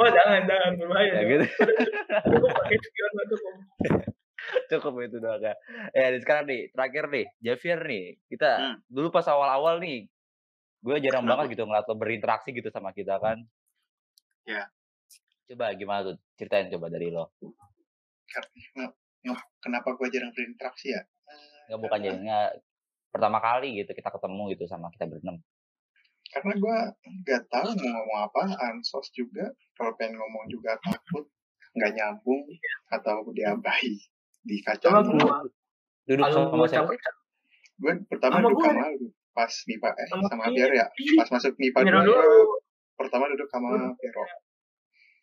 [0.00, 1.44] oh jangan jangan berbahaya Ya gitu.
[2.32, 3.52] cukup pakai Subiono cukup
[4.70, 5.54] Cukup itu doang ya.
[5.92, 8.76] Eh dan sekarang nih terakhir nih Javier nih kita Hmm.
[8.86, 10.06] dulu pas awal-awal nih
[10.78, 11.42] gue jarang Kenapa?
[11.44, 13.42] banget gitu ngeliat lo berinteraksi gitu sama kita kan.
[14.46, 14.70] Ya.
[15.48, 17.34] Coba gimana tuh ceritain coba dari lo.
[19.60, 21.02] kenapa gue jarang berinteraksi ya?
[21.68, 22.38] Nggak bukan jadinya
[23.10, 25.42] pertama kali gitu kita ketemu gitu sama kita berenam.
[26.28, 26.76] Karena gue
[27.24, 28.74] nggak tahu mau ngomong apaan.
[28.84, 31.26] Sos juga kalau pengen ngomong juga takut
[31.76, 32.42] nggak nyambung
[32.92, 33.98] atau diabai
[34.48, 35.12] Coba dikacau.
[35.12, 35.36] gua
[36.08, 36.90] Duduk sama siapa?
[37.78, 40.86] Gue pertama Sama duduk sama lu pas MIPA eh Sama sama ya.
[41.20, 42.18] Pas masuk MIPA dua, dulu.
[42.96, 43.94] pertama duduk sama Duduk.
[44.00, 44.24] Vero.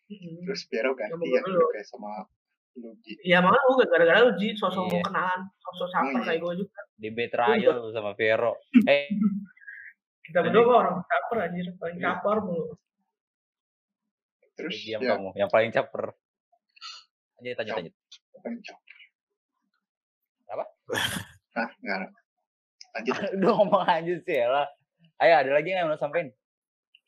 [0.06, 0.36] Hmm.
[0.46, 2.12] Terus Vero ganti Sama ya duduk kayak sama
[2.76, 3.12] Lugi.
[3.24, 5.04] Iya makanya gue gara-gara lu Ji sosok mau Iya.
[5.08, 6.26] kenalan, sosok saper Oh, iya.
[6.28, 6.80] kayak gue juga.
[6.94, 8.52] Di betrayal sama Vero.
[8.88, 9.08] Eh
[10.22, 12.04] Kita berdua orang caper anjir, paling Iya.
[12.20, 12.74] caper mulu.
[14.56, 16.04] Terus Diam ya, kamu, yang paling caper.
[17.36, 17.94] Lanjut, lanjut, lanjut.
[18.40, 18.76] pencok.
[18.76, 18.85] Apa?
[20.88, 22.10] Hah, enggak.
[22.92, 23.14] Lanjut.
[23.36, 24.66] Udah ngomong lanjut sih ya lah.
[25.16, 26.28] Ayo, ada lagi yang mau sampein?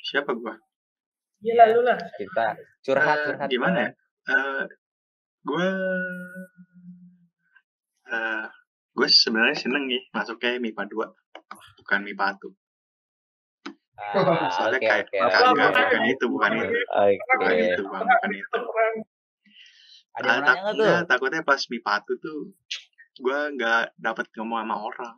[0.01, 0.57] Siapa gua?
[1.39, 1.99] Iya lalu lah.
[2.15, 3.49] Kita curhat, Eh, curhat.
[3.49, 3.91] gimana ya?
[4.27, 4.63] Eh,
[5.41, 5.69] gue
[8.07, 8.45] eh
[8.91, 11.09] gue sebenarnya seneng nih masuknya MIPA 2
[11.79, 12.53] bukan MIPA 1
[13.99, 15.59] Ah, soalnya oke, kayak oke, bukan, oke.
[15.59, 17.55] bukan, bukan itu bukan itu bukan Oke.
[17.67, 18.59] itu bang bukan itu
[20.15, 21.07] Ada yang nanya nggak tuh?
[21.07, 22.39] takutnya pas MIPA 1 tuh
[23.19, 25.15] gue nggak dapat ngomong sama orang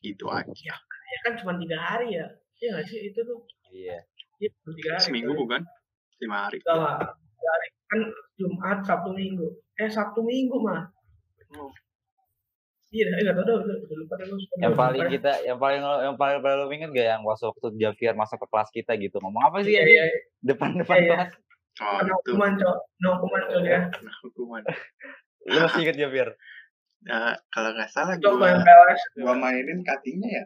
[0.00, 0.74] itu aja
[1.10, 2.26] Ya kan cuma tiga hari ya.
[2.62, 3.42] Iya nggak sih itu tuh?
[3.74, 3.98] Iya.
[4.62, 5.02] Cuma tiga hari.
[5.02, 5.66] seminggu bukan
[6.22, 6.96] lima hari Enggak lah.
[7.18, 7.66] Tiga hari.
[7.90, 8.00] Kan
[8.38, 9.46] Jumat, Sabtu, Minggu.
[9.74, 10.86] Eh Sabtu Minggu mah.
[11.58, 11.74] Oh.
[12.94, 14.14] Iya, eh nggak tahu udah udah lupa.
[14.62, 18.14] Yang paling kita, yang paling yang paling paling lu inget gak yang waktu waktu Javier
[18.14, 20.18] masuk ke kelas kita gitu ngomong apa sih Iya, ya iya, iya.
[20.46, 21.10] depan depan Iya, iya.
[21.10, 21.30] kelas?
[21.80, 22.76] oh itu hukuman, Cok.
[22.98, 23.80] Kena hukuman, Cok, ya.
[24.22, 24.62] Hukuman
[25.42, 26.30] Lu masih inget Javier?
[27.00, 29.00] Nah, kalau nggak salah Cok main gue PLS.
[29.16, 30.44] gua mainin cuttingnya ya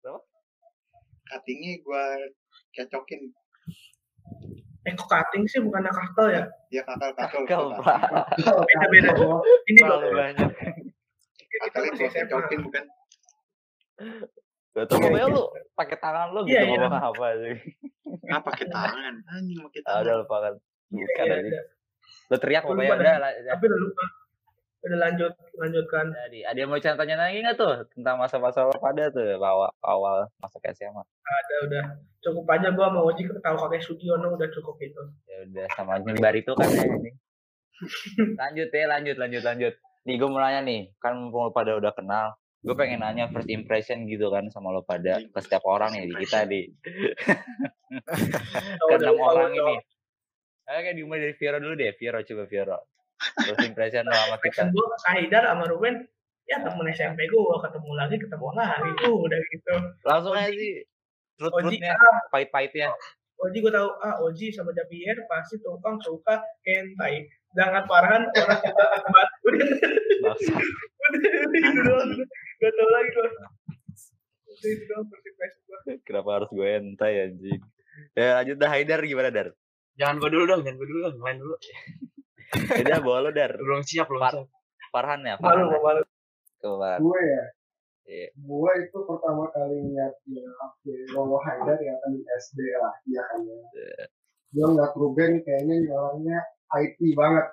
[0.00, 0.20] Berapa?
[1.26, 2.04] cuttingnya gue
[2.72, 3.30] kecokin
[4.82, 6.42] Eh, kok cutting sih bukan kakal ya?
[6.68, 8.22] ya kakal kakal Kau kakal.
[8.38, 9.10] Beda-beda.
[9.64, 9.98] Ini loh.
[9.98, 10.50] terlalu banyak.
[11.36, 12.22] Kita kakalnya gue SMA.
[12.22, 12.84] kecokin bukan
[14.72, 15.42] Gak tau pokoknya lu
[15.72, 16.76] pakai tangan lu gitu Iya, iya.
[16.76, 17.54] ngomong apa sih?
[18.28, 20.54] ah pakai tangan anjing pakai Ah, udah tangan lupa kan.
[20.88, 21.60] Iya, Bukan iya, aja.
[22.30, 23.14] Lu teriak Gua pokoknya lupa udah.
[23.54, 24.04] Tapi udah lupa.
[24.86, 26.06] Udah lanjut, lanjutkan.
[26.14, 30.30] Jadi, ada yang mau tanya lagi nggak tuh tentang masa-masa lo pada tuh awal awal
[30.38, 31.02] masuk SMA?
[31.02, 31.84] Ada udah
[32.22, 35.02] cukup aja gua mau Oji tahu kakek Sudiono udah cukup itu.
[35.26, 37.10] Ya udah sama nyebar itu kan ya ini.
[38.40, 39.74] lanjut ya, lanjut, lanjut, lanjut.
[40.06, 43.50] Nih gue mau nanya nih, kan mumpung lo pada udah kenal, gue pengen nanya first
[43.50, 46.60] impression gitu kan sama lo pada ke setiap orang nih di kita di
[48.90, 49.74] ke enam lupa orang ini.
[50.66, 52.78] Oke, dimulai dari Viro dulu deh, Viro coba Viro.
[53.16, 54.68] First impression lo sama kita.
[54.68, 56.04] Ke Sahidar sama Ruben
[56.46, 59.74] ya temen SMP gua ketemu lagi ketemu lagi tuh udah gitu
[60.06, 60.86] Langsung aja sih,
[61.42, 62.88] Oji truth-truthnya, ah pahit-pahitnya.
[63.42, 67.26] Oji gua tahu ah Oji sama Javier pasti tukang suka hentai
[67.56, 69.28] jangan parahan orang suka banget
[71.06, 72.10] udah itu doang
[72.60, 73.32] gak tau lagi udah
[74.70, 75.18] itu doang gua
[76.02, 77.62] Kenapa harus gue entai anjing?
[78.18, 79.54] Ya lanjut dah Haidar gimana Dar?
[79.96, 81.56] Jangan gue dulu dong, jangan gue dulu dong, main dulu.
[81.56, 81.80] Ya
[82.86, 83.52] udah bawa lo Dar.
[83.54, 84.48] Belum siap, belum Par- siap.
[84.88, 85.80] Farhan ya, malu Farhan.
[85.82, 86.02] malu
[86.56, 86.90] Coba.
[86.96, 87.44] gue ya
[88.06, 88.28] Iya.
[88.32, 93.18] gue itu pertama kali ngeliat ya oke Romo Haidar ya kan di SD lah ya
[93.20, 94.04] kan ya Iya.
[94.52, 96.38] gue ngeliat Ruben kayaknya orangnya
[96.72, 97.46] IT banget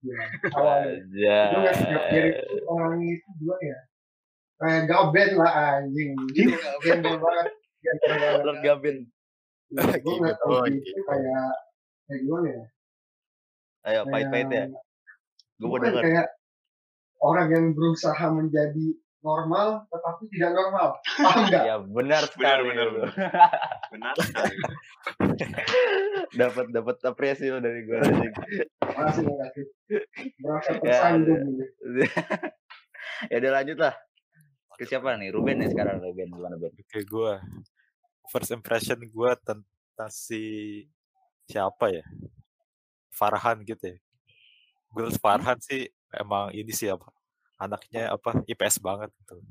[0.00, 0.16] ya
[0.54, 3.78] awalnya gue ngeliat Javier itu orangnya itu gue ya
[4.56, 7.46] kayak gaben lah anjing dia gaben banget
[8.62, 8.96] Gavin.
[9.74, 10.54] gue ngeliat gitu.
[10.70, 11.46] itu kayak
[12.06, 12.64] kayak gimana ya
[13.84, 14.64] Ayo pahit-pahit ya.
[15.56, 16.02] Gue mau denger.
[16.02, 16.26] kayak
[17.18, 18.86] orang yang berusaha menjadi
[19.20, 22.62] normal tetapi tidak normal paham nggak Ya benar sekali.
[22.68, 23.00] benar, lu.
[23.88, 24.54] benar sekali
[26.36, 27.98] Dapat dapat apresiasi lo dari gue
[28.80, 29.64] makasih makasih
[30.36, 32.02] merasa Ya, tersandung gitu.
[33.30, 33.94] ya udah lanjut lah.
[34.74, 35.30] Ke siapa nih?
[35.30, 36.70] Ruben nih sekarang Ruben gimana Ben?
[36.70, 37.32] Oke, gue
[38.26, 39.64] first impression gue tentang
[40.08, 40.42] si
[41.46, 42.04] siapa ya?
[43.14, 43.98] Farhan gitu ya.
[44.92, 47.08] Gue Farhan sih emang ini sih apa?
[47.56, 48.44] Anaknya apa?
[48.44, 49.40] IPS banget gitu.
[49.40, 49.50] Ya.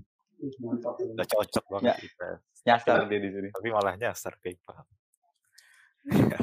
[1.15, 2.39] Udah cocok banget IPS.
[2.65, 3.49] Nyasar dia di sini.
[3.49, 4.85] Tapi malah nyasar paham.
[6.05, 6.41] Anjir.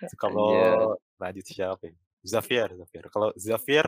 [0.20, 1.96] Kalau lanjut siapa ya?
[2.24, 3.04] Xavier, Xavier.
[3.12, 3.86] Kalau Xavier,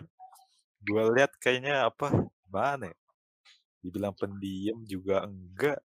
[0.82, 2.12] gue lihat kayaknya apa?
[2.48, 2.98] Mana ya?
[3.80, 5.80] Dibilang pendiam juga enggak.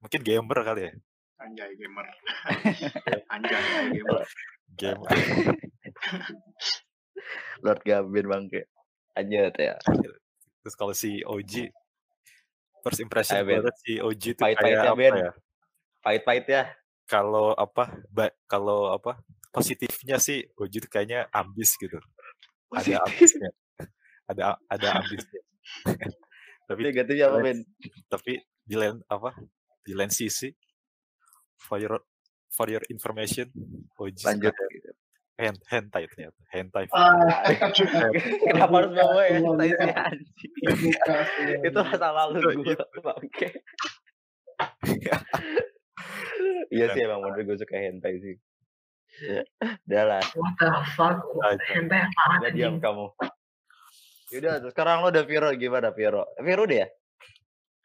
[0.00, 0.92] Mungkin gamer kali ya.
[1.42, 2.06] Anjay gamer
[3.34, 3.60] anjay
[3.92, 4.24] gamer
[4.76, 5.08] Gamer.
[7.64, 8.68] Lord Gavin bangke.
[9.16, 9.74] Lanjut ya.
[10.60, 11.72] Terus kalau si OG
[12.84, 13.64] first impression Ben.
[13.64, 15.14] liat si OG itu Pahit-pahitnya, kayak apa Ben.
[15.16, 15.30] ya?
[16.04, 16.62] Pahit-pahit ya.
[17.08, 17.96] Kalau apa?
[18.12, 19.16] Ba kalau apa?
[19.48, 21.96] Positifnya sih OG itu kayaknya ambis gitu.
[22.68, 23.50] Ada ambisnya.
[24.28, 25.40] Ada ada ambisnya.
[26.68, 27.58] tapi Negatifnya apa Ben?
[28.12, 29.32] tapi di lain apa?
[29.80, 30.52] Di lain sisi
[31.58, 32.00] for your
[32.48, 33.50] for your information
[33.96, 34.52] OG Lanjut.
[34.54, 34.94] kayak
[35.36, 37.44] hand hentai ternyata hentai Ah,
[38.48, 39.36] Kenapa harus bawa ya?
[39.36, 39.96] Iya, Tai si iya.
[40.08, 40.52] anjing.
[40.72, 41.66] sih.
[41.68, 43.48] Itu masa lalu gue bangke.
[46.66, 48.36] Iya sih emang bener gue suka hentai sih.
[49.88, 51.56] Udah lah, what the fuck Aja.
[51.72, 52.04] hentai
[52.40, 53.06] udah diam kamu.
[54.28, 56.26] Yaudah, sekarang lo udah Viro gimana Viro?
[56.42, 56.88] Viro deh ya?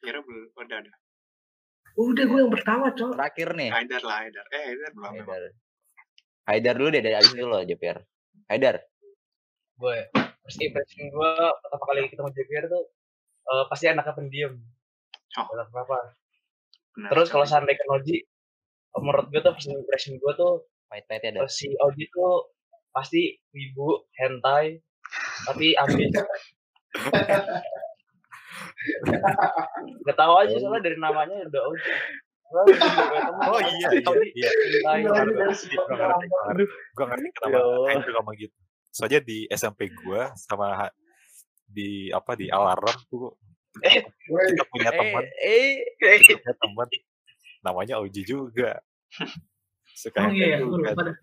[0.02, 0.92] Piero belum, udah ada.
[2.00, 3.16] Udah gue yang pertama, Cok.
[3.16, 3.70] Terakhir nih.
[3.72, 4.46] Haidar lah, Haidar.
[4.52, 5.28] Eh, Haidar belum memang.
[5.28, 5.42] Haidar.
[6.48, 7.98] Haidar dulu deh dari abis itu lo Jepier.
[8.52, 8.78] Haidar.
[9.82, 9.98] gue
[10.46, 12.84] first impression gue pertama kali ketemu JPR tuh
[13.50, 14.54] eh, pasti anaknya pendiam
[15.32, 15.48] Oh.
[15.48, 15.98] Gak kenapa
[16.92, 18.20] Benar terus kalau sampai ke Oji
[19.00, 22.52] menurut gue tuh first impression gue tuh Pahit-pahit ya, si Oji tuh
[22.92, 24.76] pasti ibu hentai
[25.48, 26.12] tapi ambis
[30.04, 31.76] Gak tahu aja soalnya dari namanya udah temen,
[33.48, 34.12] Oh iya, iya, iya.
[34.36, 34.50] Iya,
[34.84, 36.64] Gue ini dari ngerti, gue ngerti, gue ngerti.
[36.92, 37.88] Gue ngerti kenapa Ya Allah.
[37.88, 38.58] Ain juga ngomong gitu.
[38.92, 40.96] Soalnya di SMP gue sama ha-
[41.64, 43.32] di apa di alarm tuh
[44.28, 46.20] Woi, kita punya teman, Eh, eh.
[46.20, 46.88] kita punya teman
[47.64, 48.84] namanya Oji juga.
[49.96, 50.92] Suka Oh iya, hentai gue juga.
[50.92, 51.18] lupa dah.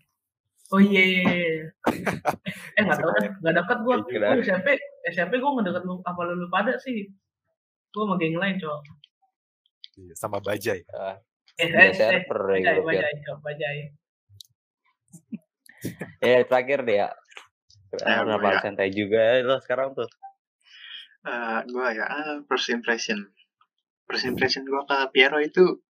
[0.69, 1.65] Oh iya, iya, iya.
[2.77, 3.95] eh nggak tahu dah, nggak dekat gue.
[4.09, 4.67] Iya, Gue SMP,
[5.05, 7.05] SMP gue nggak deket lu, apa lu pada sih.
[7.89, 8.79] Gue sama geng lain, Cok.
[9.99, 10.79] Iya, Sama Bajai.
[10.85, 11.15] Eh,
[11.59, 13.77] Udah eh, eh, server ya bajai, bajai, Cok, bajai.
[16.23, 17.09] Ya terakhir deh ya.
[17.89, 18.59] Kenapa ya.
[18.61, 20.07] santai juga lo sekarang tuh?
[21.25, 23.27] Eh, gua ya, ah, first impression.
[24.07, 25.83] First impression gua ke Piero itu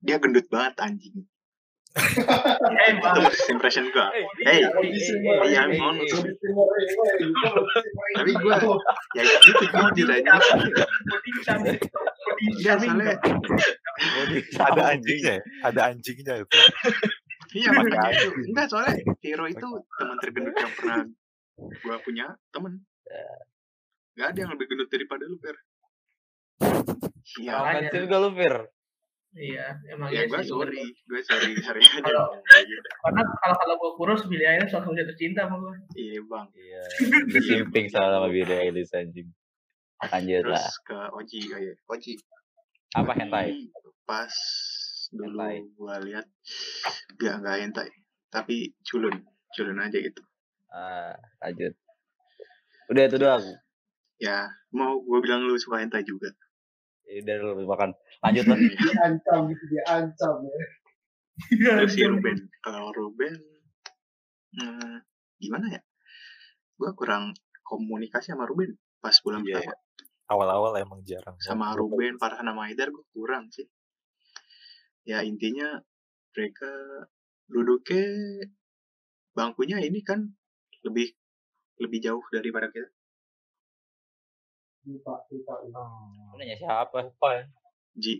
[0.00, 1.28] dia gendut banget anjing.
[1.94, 3.22] Eh, Itu Bang.
[3.22, 4.10] first impression gua.
[4.10, 4.90] Eh, Hey, iya, eh, eh, woi,
[6.02, 6.66] gitu, Oji semua,
[8.18, 8.42] Tapi gitu.
[8.42, 8.56] gua
[9.14, 10.34] ya gitu jujur aja.
[11.06, 11.58] Bodisan.
[12.74, 13.14] soalnya
[14.58, 15.42] Ada anjingnya, ya?
[15.62, 16.58] ada anjingnya itu.
[17.54, 18.28] iya makanya itu.
[18.50, 20.98] Enggak, soalnya Piero itu teman tergendut yang pernah
[21.78, 22.82] gua punya temen.
[24.14, 25.56] Gak ada yang lebih gendut daripada lu, Per.
[27.38, 27.54] Iya.
[27.54, 28.54] Ofensif gak lu, Fir?
[29.34, 32.00] Iya, emang ya iya gue sorry, gue sorry, sorry aja.
[32.06, 32.88] Kalau- gitu.
[33.02, 35.74] Karena kalau kalau gue kurus, Billy Eilish langsung jatuh cinta sama gue.
[35.98, 36.46] Iya bang.
[36.54, 36.82] Iya.
[37.50, 39.26] Simping sama Billie Eilish anjing.
[40.04, 40.70] Lanjut Terus lah.
[40.86, 42.12] ke Oji kayak Oji.
[42.94, 43.66] Apa hentai?
[44.06, 44.34] Pas
[45.10, 46.26] dulu gue lihat
[47.18, 47.88] gak nggak hentai,
[48.28, 49.18] tapi culun,
[49.50, 50.22] culun aja gitu.
[50.70, 51.74] Ah, lanjut.
[52.86, 53.42] Udah itu doang.
[54.18, 56.30] Ya mau gue bilang lu suka hentai juga.
[57.04, 57.90] Udah lu makan.
[58.24, 58.58] Lanjut lah.
[58.80, 60.58] Diancam gitu, diancam ya.
[61.50, 63.34] Terus si Ruben, kalau Ruben,
[64.54, 64.96] hmm,
[65.36, 65.80] gimana ya?
[66.78, 67.34] Gue kurang
[67.66, 69.82] komunikasi sama Ruben pas bulan Iya, pertama.
[70.24, 71.36] Awal-awal emang jarang.
[71.42, 73.66] sama Ruben, Farhan sama Haidar gue kurang sih.
[75.04, 75.82] Ya intinya
[76.32, 76.70] mereka
[77.44, 78.08] duduknya
[79.36, 80.32] bangkunya ini kan
[80.86, 81.12] lebih
[81.82, 82.88] lebih jauh daripada kita.
[84.84, 85.82] Lupa, lupa, lupa.
[86.28, 86.96] Lu nanya siapa?
[87.02, 87.44] Lupa ya.
[87.94, 88.14] Ji,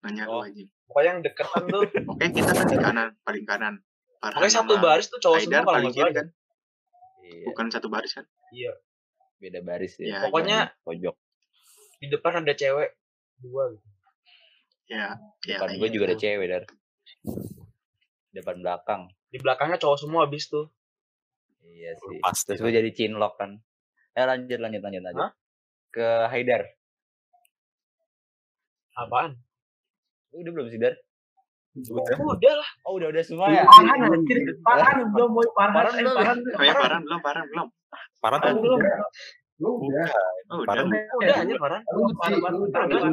[0.00, 0.40] nanya Oh.
[0.40, 0.62] lu aja.
[0.88, 1.82] Pokoknya yang deketan tuh.
[2.12, 3.74] Oke kita kan di kanan, paling kanan.
[4.18, 6.14] Pokoknya satu baris tuh cowok semua kalau paling nggak kiri salah.
[6.14, 6.26] kan,
[7.22, 7.44] Iya.
[7.46, 8.26] bukan satu baris kan?
[8.50, 8.72] Iya.
[9.36, 10.06] Beda baris ya.
[10.06, 11.16] Ya, Pokoknya pojok.
[11.98, 12.90] di depan ada cewek
[13.38, 13.86] dua gitu.
[14.86, 16.64] Ya, ya Depan gue juga ada cewek dar.
[18.30, 19.02] Depan belakang.
[19.28, 20.68] Di belakangnya cowok semua habis tuh.
[21.62, 22.18] Iya sih.
[22.18, 22.48] Pasti.
[22.48, 23.58] Terus gue jadi cinlok kan.
[24.12, 25.20] Eh lanjut lanjut lanjut lanjut.
[25.20, 25.32] Hah?
[25.92, 26.64] Ke Haidar.
[28.96, 29.36] Apaan?
[30.32, 30.96] Udah belum sih Dar?
[31.76, 32.16] Udah.
[32.16, 32.70] Udah lah.
[32.88, 33.64] Oh udah udah semua ya.
[33.64, 36.16] Parhan anjir, Parhan belum boy Parhan, Parhan eh, belum.
[36.16, 37.66] Parhan Oh ya Farhan belum, Farhan belum.
[38.20, 38.80] Parah Parhan belum.
[39.60, 40.08] Lu udah,
[40.52, 40.68] Oh udah.
[40.68, 43.12] Parhan Udah anjir Parah, Ji, parah, lu udah.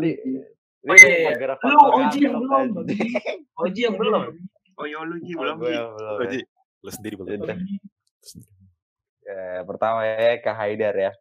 [0.96, 1.56] iya, iya.
[1.60, 2.68] Oji yang belum.
[3.68, 4.22] Oji yang belum.
[4.80, 5.76] Oh ya lu Ji Oh, belum gue Ji.
[5.76, 6.15] yang belum.
[6.15, 6.44] Oh, ya.
[6.80, 7.28] Lu sendiri belum.
[7.44, 7.58] Udah.
[9.28, 11.12] Ya, pertama ya ke Haidar ya.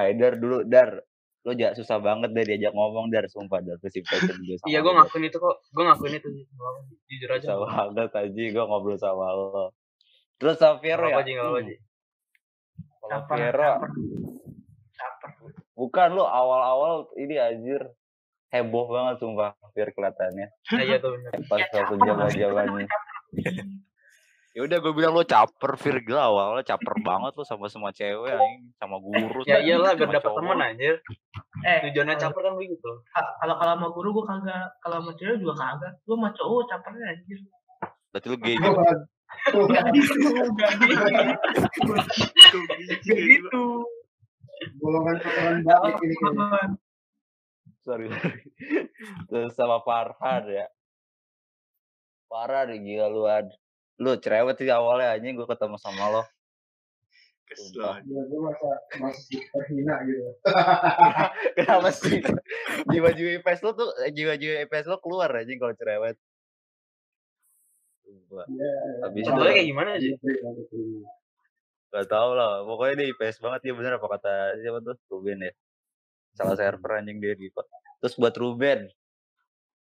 [0.00, 1.04] Haidar dulu Dar.
[1.40, 3.76] Lo ja, susah banget deh diajak ngomong Dar, sumpah Dar.
[3.80, 5.56] Gue sama Iya gue ngakuin itu kok.
[5.72, 6.28] Gue ngakuin itu.
[6.32, 6.44] sih.
[7.12, 7.46] Jujur aja.
[7.52, 7.58] Susah
[7.92, 9.72] banget aja gue ngobrol sama lo.
[10.40, 11.20] Terus sama apa-apa ya.
[11.20, 11.68] Hmm,
[13.10, 13.90] Caper, Piero, caper.
[14.94, 15.30] Caper.
[15.74, 17.82] bukan lo awal-awal ini anjir
[18.52, 20.46] heboh banget sumpah Pier kelihatannya.
[20.46, 21.16] Nah, iya tuh.
[21.50, 22.86] Pas Ya, waktu zamannya.
[24.50, 28.34] Ya udah gue bilang lo caper Fir gila awalnya caper banget lo sama semua cewek
[28.34, 29.46] anjing, sama guru.
[29.46, 30.94] Ya iyalah biar dapet temen anjir.
[31.62, 32.90] Eh, Tujuannya caper kan begitu.
[33.14, 35.92] ka- kalau kalau sama guru gue kagak, kalau sama cewek juga kagak.
[36.02, 37.38] Gue sama cowok capernya anjir.
[38.10, 38.74] Berarti lo gay gitu.
[39.70, 39.86] Gak
[43.06, 43.64] gitu,
[44.82, 46.14] golongan kotoran balik ini
[47.80, 48.06] sorry
[49.32, 50.66] terus sama Farhan ya
[52.28, 53.48] Farhan gila lu ad
[54.00, 56.24] lu cerewet sih awalnya anjing gue ketemu sama lo
[57.50, 57.82] Kesel.
[57.82, 57.98] Sumpah.
[58.06, 58.70] Ya, gue masa
[59.02, 60.22] masih terhina gitu.
[61.58, 62.22] kenapa sih
[62.86, 66.14] jiwa-jiwa IPS lo tuh eh, jiwa-jiwa IPS lo keluar anjing kalau cerewet
[68.06, 68.46] Sumpah.
[68.46, 68.70] Iya.
[69.02, 70.10] habis itu kayak gimana Ji?
[71.90, 75.52] gak tau lah pokoknya dia IPS banget ya bener apa kata siapa tuh Ruben ya
[76.38, 77.58] salah server anjing dia gitu
[77.98, 78.86] terus buat Ruben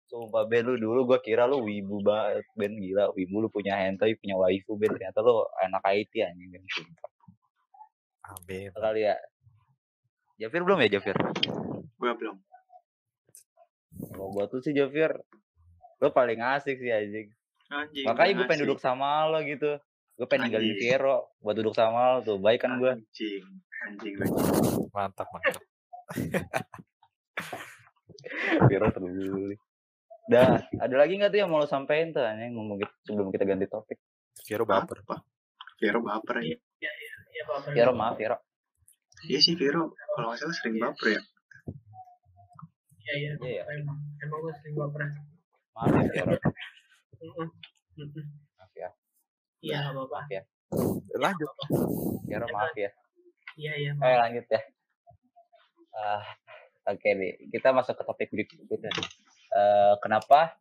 [0.10, 4.18] Sumpah Ben lu dulu gua kira lu wibu banget Ben gila wibu lu punya hentai
[4.18, 7.10] punya waifu Ben ternyata lu anak IT anjing Ben sumpah
[8.34, 8.74] Amin.
[8.74, 9.16] kali ya
[10.42, 11.14] Jafir belum ya Jafir
[12.00, 12.38] Gua belum.
[14.10, 15.14] kalau buat lu sih Jafir
[16.00, 17.30] lu paling asik sih anjing
[17.70, 18.06] Anjing.
[18.10, 19.78] makanya gue gua pengen duduk sama lo gitu
[20.18, 20.90] gue pengen ninggalin Anjing.
[20.90, 23.46] Vero buat duduk sama lo tuh baik kan gue Anjing.
[23.86, 24.14] Anjing.
[24.90, 25.62] Mantap, mantap.
[28.66, 29.54] Vero peduli
[30.30, 33.50] Dah, ada lagi nggak tuh yang mau lo sampein tuh anjing ngomong gitu sebelum kita
[33.50, 33.98] ganti topik.
[34.46, 35.02] Vero baper.
[35.02, 35.26] Apa?
[35.82, 36.58] Vero baper ya.
[36.78, 37.74] Iya, Pak.
[37.74, 38.38] Vero maaf Vero.
[39.26, 39.90] Iya sih Vero.
[39.98, 41.22] Kalau nggak salah sering baper ya.
[43.10, 43.32] Iya, iya.
[43.42, 43.64] Iya ya.
[43.74, 45.02] Emang, emang gue sering baper.
[45.74, 46.34] Maaf ya Vero.
[48.54, 48.90] Maaf ya.
[49.66, 50.14] Iya, nggak apa-apa.
[50.14, 50.42] Maaf ya.
[51.18, 51.50] Lanjut.
[52.30, 52.90] Vero maaf ya.
[53.58, 53.92] Iya, iya.
[53.98, 54.62] Eh lanjut ya.
[55.90, 56.22] Ah,
[56.86, 58.94] oke nih, kita masuk ke topik berikutnya.
[59.50, 60.60] Eh kenapa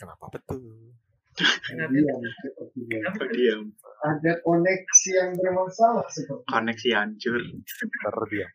[0.00, 0.96] Kenapa betul?
[1.40, 1.92] Kenapa?
[1.92, 2.96] Diam, sepertinya.
[3.00, 3.24] Kenapa?
[3.32, 3.62] Diam.
[4.00, 7.36] Ada koneksi yang bermasalah seperti Koneksi hancur.
[7.68, 8.52] Terdiam.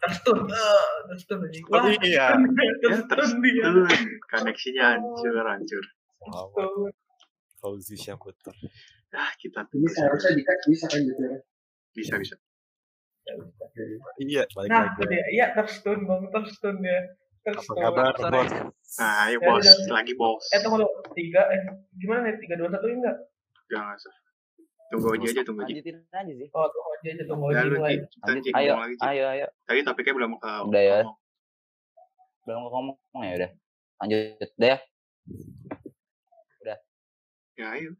[0.00, 0.38] Terstun.
[0.50, 1.64] Eh, Terstun anjing.
[1.70, 2.34] Wah, iya.
[2.38, 2.98] Ya dia.
[3.06, 3.86] terstun.
[4.30, 5.84] Koneksinya hancur, hancur.
[7.58, 8.54] Fauzi Syambutur.
[9.10, 9.86] Ah, kita ini tunggu.
[9.90, 11.38] seharusnya dikat bisa kan gitu ya.
[11.90, 12.34] Bisa, bisa.
[14.16, 15.04] Iya, balik Nah, lagi.
[15.06, 15.24] dia.
[15.28, 16.76] Iya, terstun bang, terstun.
[16.78, 16.98] Apa
[17.42, 17.76] Terstun.
[17.76, 18.32] kabar, Sorry.
[18.32, 18.50] bos?
[19.00, 19.64] Nah, ayo Ya, bos.
[19.64, 19.76] udah.
[19.90, 20.44] Lagi bos.
[20.50, 20.90] Eh, tunggu dulu.
[21.12, 21.60] Tiga, eh,
[21.96, 22.36] gimana nih?
[22.38, 23.16] Tiga, dua, satu, enggak?
[23.66, 24.14] Jangan usah.
[24.90, 25.70] Tunggu aja aja, tunggu aja.
[25.70, 26.48] lanjutin aja sih?
[26.50, 27.94] Oh, tunggu aja, aja, tunggu Ya aja mulai.
[27.96, 28.42] Cik.
[28.42, 29.08] kita Ayo, ngomong lagi Cik.
[29.08, 29.46] ayo, ayo.
[29.64, 30.98] Tadi topiknya belum ke Udah ya.
[31.00, 31.16] ngomong.
[32.42, 33.50] Belum ngomong ya udah.
[34.00, 34.78] Lanjut deh.
[37.56, 37.90] Ya ayo.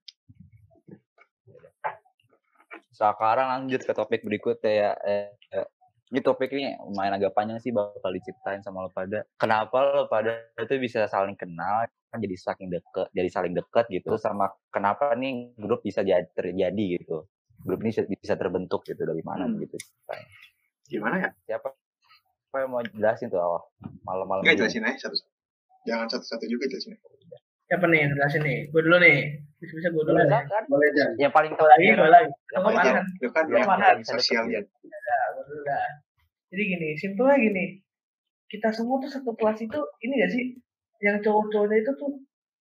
[3.00, 4.90] Sekarang lanjut ke topik berikutnya ya.
[5.00, 5.66] Eh, eh,
[6.12, 9.24] ini topik ini lumayan agak panjang sih bakal diceritain sama lo pada.
[9.40, 14.20] Kenapa lo pada itu bisa saling kenal, kan jadi saking deket, jadi saling deket gitu.
[14.20, 17.24] Sama kenapa nih grup bisa jadi terjadi gitu.
[17.64, 19.56] Grup ini bisa- terbentuk gitu dari mana Hmm.
[19.64, 19.80] gitu.
[20.92, 21.28] Gimana ya?
[21.48, 21.72] Siapa?
[21.72, 23.62] Siapa yang mau jelasin tuh awal
[24.04, 24.42] malam-malam?
[24.44, 25.16] Enggak jelasin aja satu.
[25.88, 27.00] Jangan satu-satu juga jelasin.
[27.70, 28.58] Siapa nih yang jelasin nih?
[28.68, 29.18] Gue dulu nih.
[29.62, 30.42] Bisa-bisa gue dulu Boleh, nih.
[30.42, 30.62] kan?
[30.66, 32.28] Boleh dan Yang paling tahu Lagi, gue lagi.
[32.50, 32.74] Farhan.
[32.74, 33.96] tahu- Lu kan yang Farhan.
[34.02, 34.62] paling gue
[35.46, 35.88] dulu dah.
[36.50, 37.64] Jadi gini, simpelnya gini.
[38.50, 40.44] Kita semua tuh satu kelas itu, ini gak sih?
[40.98, 42.10] Yang cowok-cowoknya itu tuh,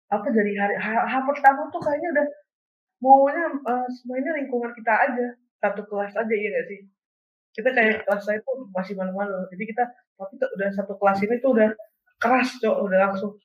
[0.10, 2.28] apa dari hari, H, H pertama tuh kayaknya udah
[2.98, 5.28] maunya eh, semuanya lingkungan kita aja.
[5.62, 6.80] Satu kelas aja, iya gak sih?
[7.54, 9.46] Kita kayak kelas saya tuh masih malu-malu.
[9.54, 9.86] Jadi kita,
[10.18, 11.70] tapi tuh udah satu kelas ini tuh udah
[12.18, 12.78] keras, cok.
[12.82, 13.38] Udah langsung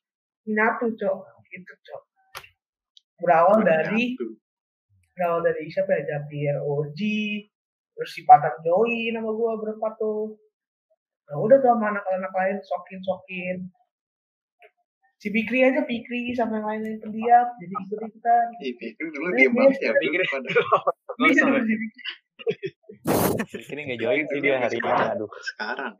[0.48, 1.16] nyatu, cok.
[1.52, 2.02] Gitu, cok.
[3.20, 4.16] Berawal dari
[5.12, 7.46] berawal dari siapa ya Japir Oji
[7.92, 10.40] terus si Patang Joy nama gua berempat tuh
[11.28, 13.56] nah udah tuh sama anak-anak lain sokin sokin
[15.20, 19.28] si Pikri aja Pikri sama yang lain yang pendiam jadi ikut ikutan Ih, Fikri dulu
[19.36, 19.92] diem banget ya.
[19.92, 22.02] Iya, si Fikri.
[23.52, 24.90] Ini nggak join sih dia hari ini.
[24.90, 25.30] Aduh.
[25.30, 25.94] sekarang.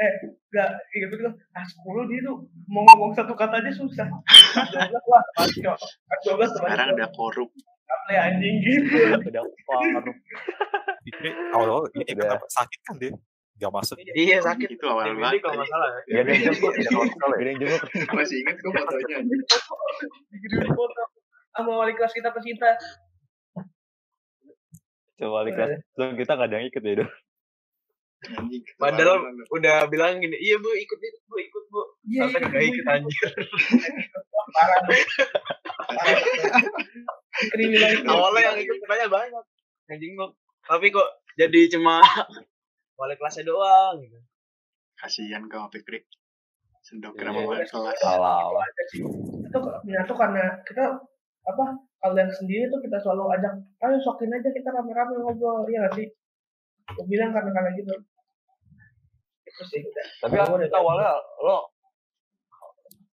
[0.00, 2.36] Eh enggak iya betul ah 10 dia tuh
[2.72, 5.76] mau ngomong satu kata aja susah 12 lah pasti kok
[6.24, 7.50] 12 teman Sekarang udah korup.
[8.08, 8.96] Play anjing gitu
[9.28, 9.42] Udah.
[11.04, 12.32] Ini awal-awal ini Udah.
[12.32, 13.12] kenapa sakit kan dia?
[13.60, 14.00] Gak masuk.
[14.16, 14.68] Iya sakit.
[14.72, 15.44] Itu awal banget.
[15.44, 16.00] kalau nggak salah ya.
[16.00, 16.72] Gak ada yang jemput.
[16.80, 17.80] Gak ada yang jemput.
[18.16, 19.16] Masih inget gue fotonya.
[20.32, 21.02] dikirim foto
[21.50, 22.72] sama wali kelas kita pecinta
[25.20, 25.70] Coba balik kelas.
[25.92, 26.94] Tuh, kita gak ada yang ikut ya.
[27.04, 27.10] Duh.
[28.20, 28.62] Anjing.
[28.76, 31.80] Padahal udah bilang gini, iya bu ikut ikut bu ikut bu.
[32.04, 33.30] Iya, nggak ikut anjir.
[34.50, 34.80] parah
[38.04, 39.44] Awalnya yang ikut banyak banyak.
[39.88, 40.30] Anjing kok.
[40.68, 41.08] Tapi kok
[41.40, 42.04] jadi cuma
[43.00, 44.18] wali kelasnya doang gitu.
[45.00, 46.04] Kasihan kau Fikri.
[46.84, 47.32] Sendok Iya.
[47.32, 47.96] sama wali kelas.
[48.04, 48.52] Salah.
[49.50, 50.84] itu menyatu karena kita
[51.48, 51.64] apa
[52.04, 56.06] kalian sendiri tuh kita selalu ajak ayo sokin aja kita rame-rame ngobrol iya gak sih
[57.10, 57.92] bilang karena karena gitu
[59.68, 60.34] sih udah Tapi
[60.72, 61.12] awalnya
[61.44, 61.56] lo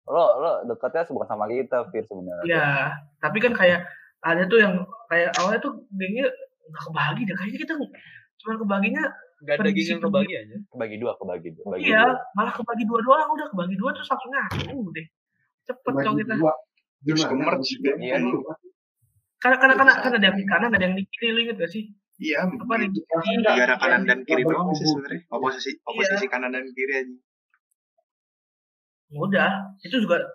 [0.03, 2.43] lo lo dekatnya bukan sama kita, Fir sebenarnya.
[2.43, 2.67] Iya,
[3.23, 3.87] tapi kan kayak
[4.19, 6.27] ada tuh yang kayak awalnya tuh gengnya
[6.67, 7.35] nggak kebagi deh.
[7.39, 7.73] Kayaknya kita
[8.43, 9.05] cuma kebaginya
[9.43, 10.55] Gak ada geng yang kebagi aja.
[10.71, 11.65] Kebagi dua, kebagi dua.
[11.75, 12.15] Bagi iya, dua.
[12.31, 15.07] malah kebagi dua doang udah kebagi dua terus langsung ngaku deh.
[15.67, 16.33] Cepet cowok kita.
[16.39, 16.53] dua.
[17.03, 17.91] Terus juga.
[17.99, 18.15] Iya.
[19.43, 21.71] Karena karena karena karena ada yang di kanan ada yang di kiri lu inget gak
[21.75, 21.91] sih?
[22.21, 22.89] Iya, Apa nih?
[23.41, 24.49] negara kanan dan kiri Iya.
[24.53, 25.21] doang sih sebenarnya.
[25.33, 27.15] Oposisi oposisi kanan dan kiri aja.
[29.13, 29.45] udah
[29.85, 30.25] itu juga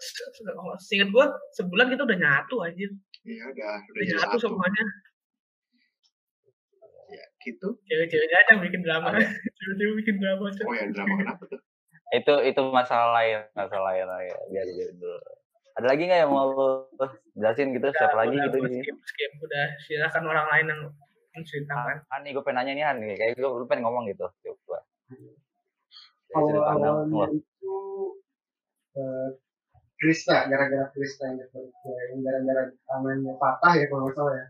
[0.79, 2.87] seingat gue sebulan kita udah nyatu aja
[3.27, 4.47] Iya udah udah nyatu satu.
[4.47, 4.83] semuanya
[7.11, 7.75] Ya gitu.
[7.91, 11.59] cewek-ceweknya aja yang bikin drama cewek-cewek bikin drama Oh ya drama kenapa tuh?
[12.15, 15.19] itu itu masalah lain masalah lain lagi biar biar dulu
[15.75, 16.49] ada lagi nggak yang mau
[17.35, 19.31] jelasin gitu siapa lagi gitu gua skip, skip.
[19.43, 20.83] udah silakan orang lain yang
[21.33, 24.25] menceritakan Han nih gue pengen nanya nih Han nih kayak gue lu pengen ngomong gitu
[24.25, 24.79] coba
[26.37, 27.75] awal awalnya itu
[28.95, 29.29] eh,
[29.99, 34.47] Krista gara-gara Krista yang yang gara-gara tangannya patah ya kalau nggak salah ya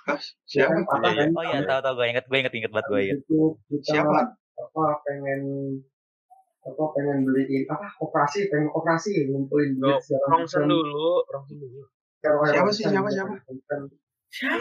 [0.00, 0.72] Hah, Dia siapa?
[0.76, 1.24] kan patah Iya, iya.
[1.24, 4.18] kan oh iya tahu tahu gue inget gue inget inget banget gue inget kita Siapa?
[4.60, 5.40] apa pengen
[6.60, 11.80] apa pengen beliin apa operasi pengen operasi ngumpulin duit segala Rongsen dulu, Rongsen dulu.
[12.20, 13.32] Siapa sih, siapa, siapa?
[13.40, 13.56] kan.
[13.64, 13.80] Kan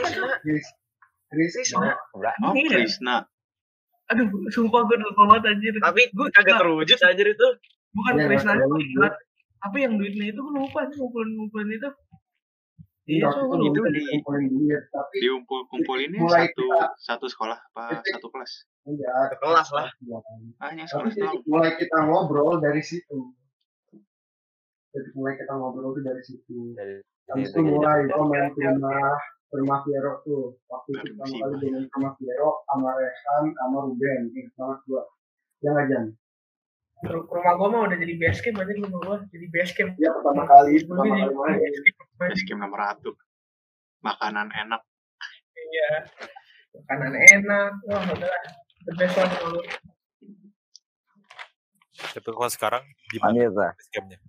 [0.08, 0.40] siapa
[1.30, 1.94] Krishna
[2.42, 2.70] Oh Iya.
[2.74, 3.16] Krisna.
[4.06, 5.74] aduh sumpah gue lupa banget anjir.
[5.78, 6.98] Tapi gue kagak terwujud.
[7.00, 7.48] anjir itu.
[7.90, 9.14] bukan Iya, Krishna ingat
[9.60, 10.40] apa yang duitnya itu?
[10.40, 11.90] Gue lupa nih ngumpulin ngumpulin itu.
[13.08, 14.22] Iya Waktu so itu di-
[14.88, 18.18] tapi Diumpul kumpulinnya satu kita- satu sekolah apa Titik.
[18.18, 18.52] satu kelas?
[18.84, 19.88] enggak Kelas lah.
[20.60, 23.34] Hanya tapi sekolah titik mulai kita ngobrol dari situ.
[24.90, 26.74] Titik mulai kita ngobrol tuh dari situ.
[26.74, 29.18] Dari Habis situ itu jadi mulai gue main rumah
[29.58, 30.58] rumah Piero tuh.
[30.70, 34.22] Waktu itu pertama kali ke rumah Piero sama Rehan sama Ruben.
[34.34, 35.04] Ingat banget gue
[35.60, 36.06] ya nggak Jan?
[37.00, 39.92] Ru- rumah gue mah udah jadi base camp berarti rumah jadi base camp.
[39.98, 40.72] Ya pertama kali.
[40.86, 41.60] Gua pertama jadi kali main.
[42.20, 43.12] base camp nomor satu.
[44.00, 44.82] Makanan enak.
[45.58, 45.90] iya.
[46.76, 47.72] Makanan enak.
[47.90, 48.36] Wah udah
[48.86, 49.32] the best one.
[49.34, 49.62] Selalu
[52.00, 54.20] Tapi kalau sekarang di mana base campnya?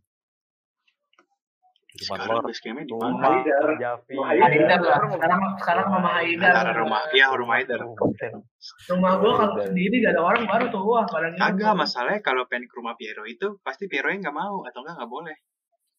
[1.90, 3.26] Di Sekarang base campnya di Rumah mana?
[3.42, 3.66] Haidar.
[3.82, 4.14] Javi.
[4.14, 7.78] Rumah Haidar lah sekarang sekarang rumah Haidar Antara rumah, iya rumah Haidar.
[7.82, 12.70] rumah gue kalau sendiri gak ada orang baru tuh wah pada Kagak masalahnya kalau pengen
[12.70, 15.36] ke rumah Piero itu pasti Piero yang nggak mau atau enggak nggak boleh.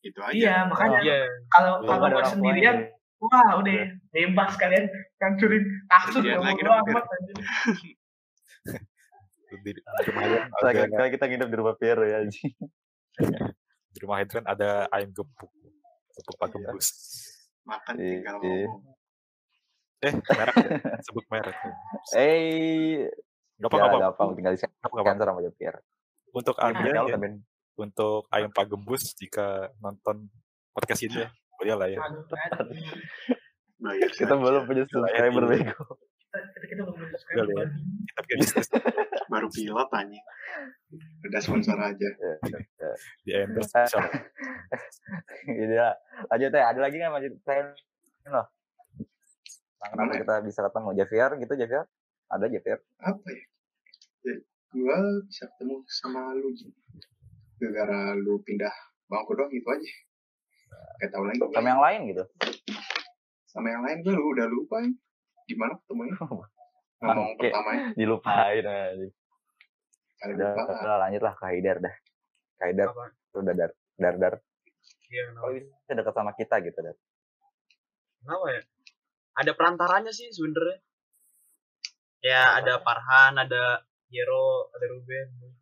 [0.01, 0.31] Gitu aja.
[0.33, 1.19] iya makanya Iya.
[1.51, 2.77] kalau kalau gue sendirian
[3.21, 3.73] wah udah
[4.09, 4.85] bebas kalian
[5.19, 6.03] hancurin gak
[6.39, 7.05] mau lagi amat.
[9.51, 12.55] Di, rumah kita nginep di rumah Piero ya anjing.
[13.91, 15.51] di rumah Hydran ada ayam gepuk.
[16.11, 16.87] Gepuk pak gembus.
[17.61, 18.67] Makan Iya, tinggal iya.
[18.67, 18.83] ngomong.
[20.01, 20.55] Eh, merek.
[21.01, 21.55] Sebut merek.
[22.15, 23.05] Eh,
[23.55, 23.97] Gak apa ya apa.
[24.01, 25.79] gampang tinggal di Gak apa cancel sama Piero.
[26.31, 27.33] Untuk Kalau anda ya, temen
[27.75, 29.47] untuk ayam pak gembus jika
[29.77, 30.25] nonton
[30.71, 31.99] podcast ini ya, boleh lah ya.
[34.11, 35.49] Kita belum punya subscriber Iya.
[35.69, 35.83] bego.
[36.31, 37.65] Kita kita kita belum subscribe ya.
[38.07, 38.67] Kita punya bisnis
[39.27, 40.21] baru pilot tanya.
[41.27, 42.09] Udah sponsor aja.
[43.27, 43.99] di endorse bisa.
[45.43, 45.91] Gitu ya.
[46.31, 47.75] Lanjut ya, ada lagi nggak lanjut saya
[48.31, 48.47] loh.
[49.81, 50.21] Nah, kenapa Mana?
[50.23, 51.85] kita bisa ketemu Javier gitu Javier?
[52.31, 52.79] Ada Javier?
[53.01, 53.43] Apa ya?
[54.23, 54.35] ya
[54.71, 56.53] gua bisa ketemu sama lu
[57.59, 58.71] gara-gara lu pindah
[59.11, 59.91] bangku doang itu aja.
[61.03, 61.43] Gak tau lagi.
[61.43, 62.23] Sama yang lain gitu.
[63.51, 64.95] sama yang lain gue lu udah lupa ya.
[65.51, 66.47] Di mana ketemunya ngomong
[67.01, 67.49] Bangke.
[67.51, 69.07] pertamanya Dilupain aja.
[70.21, 71.95] Udah, lupa udah lanjut lah ke Haidar dah.
[72.55, 72.87] Ke Haidar.
[72.93, 73.05] Apa?
[73.35, 74.33] Lu udah dar dar dar.
[75.11, 75.43] Iya, kenapa?
[75.43, 76.95] Kalau bisa dekat sama kita gitu dar.
[78.21, 78.61] Kenapa ya?
[79.41, 80.77] Ada perantaranya sih sebenernya.
[82.21, 83.81] Ya ada Farhan, ada
[84.13, 85.57] Hero, ada Ruben.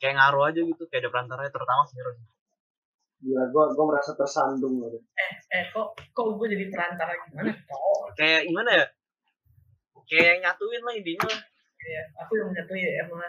[0.00, 2.16] Kayak ngaruh aja gitu, kayak ada perantaranya terutama si Hero.
[3.18, 4.94] Gila, gue gue merasa tersandung loh.
[5.50, 8.86] eh kok kok gue jadi perantara gimana cowok Kayak gimana ya?
[10.06, 11.40] Kayak nyatuin lah intinya lah.
[11.78, 13.22] ya aku yang menyatu ya emang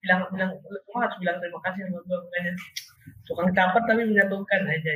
[0.00, 2.52] bilang bilang lu harus bilang terima kasih sama gue makanya
[3.22, 4.92] tukang caper tapi menyatukan aja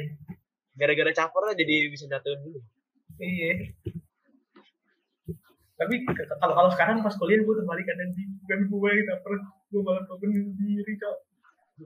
[0.75, 2.59] Gara-gara caper lah jadi bisa nyatuin dulu.
[3.21, 3.53] iya
[5.77, 5.95] tapi
[6.41, 10.03] kalau kalau sekarang pas kuliah gue terbalik kan nanti bukan gue yang caper gue malah
[10.09, 11.17] caper sendiri cok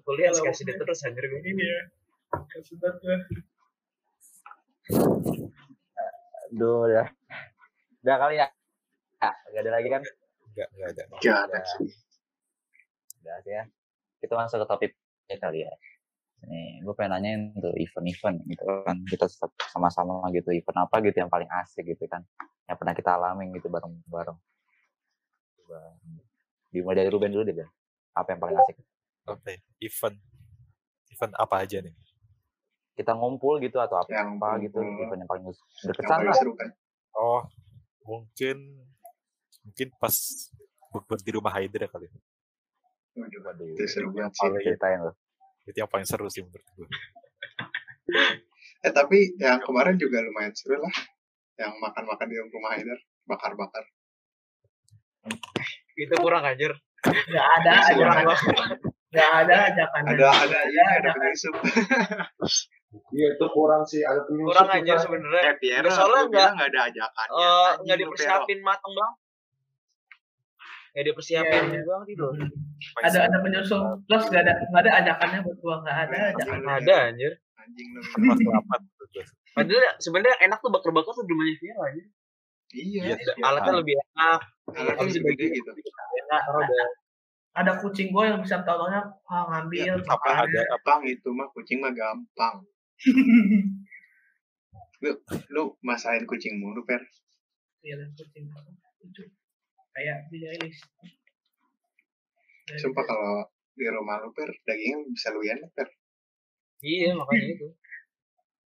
[0.06, 1.40] Kuliah kasih dia terus anjir gue.
[1.42, 1.66] ini
[2.30, 3.16] ya sudah gue
[6.50, 7.06] Duh udah.
[8.02, 8.46] Udah kali ya.
[9.22, 10.02] Ah, gak ada lagi kan?
[10.50, 11.02] Enggak, enggak ada.
[11.22, 11.58] gak ada
[13.22, 13.64] Udah sih ya.
[14.18, 14.92] Kita masuk ke topik
[15.30, 15.72] kali ya.
[16.50, 18.96] Nih, gue pengen nanyain tuh event-event gitu kan.
[19.06, 19.30] Kita
[19.70, 22.26] sama-sama gitu event apa gitu yang paling asik gitu kan.
[22.66, 24.38] Yang pernah kita alami gitu bareng-bareng.
[26.74, 27.68] Dimulai dari Ruben dulu deh, Ben.
[28.16, 28.76] Apa yang paling asik?
[29.30, 30.16] Oke, event.
[31.14, 31.94] Event apa aja nih?
[33.00, 35.44] Kita ngumpul gitu atau apa, yang apa gitu kumpul, event yang paling
[35.88, 36.36] berkesan lah.
[36.36, 36.68] kan
[37.16, 37.40] Oh,
[38.04, 38.56] mungkin
[39.64, 40.12] mungkin pas
[40.92, 42.12] bukber di rumah Hydra kali.
[43.16, 45.14] Waduh, Waduh, itu seru banget sih Paling ceritain loh.
[45.64, 46.88] Itu yang paling seru sih menurut gue.
[48.86, 50.94] eh tapi yang kemarin juga lumayan seru lah
[51.56, 53.84] yang makan-makan di rumah Haidar bakar-bakar
[55.96, 56.72] Itu kurang anjir.
[57.04, 58.16] nggak ada kurang.
[59.10, 60.02] Nggak ada ajakan.
[60.16, 61.54] Ada ada ini ada penyusup.
[62.90, 64.50] Iya itu kurang sih ada penyusup.
[64.50, 67.30] kurang aja sebenarnya Eh Piero, Nggak, soalnya lu nggak- bilang nggak ada ajakannya.
[67.30, 68.00] Eh, Anjing nggak lu, Piero.
[68.02, 69.12] dipersiapin mateng bang
[70.90, 71.82] nggak dipersiapin Iya, iya.
[71.86, 72.50] bang gitu Hmm.
[72.98, 76.58] Ada ada penyusul plus nggak ada nggak ada ajakannya buat gua nggak ada ajakan.
[76.58, 77.06] ada Piero.
[77.06, 78.00] anjir Anjing lu.
[79.52, 82.02] Padahal sebenarnya enak tuh bakar-bakar tuh di rumahnya Vira aja
[82.70, 83.00] Iya.
[83.04, 83.32] Iya, iya.
[83.44, 84.40] alatnya lebih enak
[84.72, 85.70] Alatnya lebih gede gitu.
[86.20, 86.42] enak
[87.52, 89.90] Ada kucing gua yang bisa tolongnya ah, ngambil.
[89.90, 92.62] Ya, apa ada Gampang itu mah kucing mah gampang.
[95.00, 95.10] Lu
[95.48, 97.00] lu masain kucing mulu, Per.
[97.80, 98.44] Iya dan kucing.
[99.00, 99.24] Lucu.
[99.90, 100.80] Kayak Billie Eilish.
[102.76, 105.88] Sumpah kalau di rumah lu, Per, dagingnya bisa lu enak, Per.
[106.80, 107.68] iya makanya itu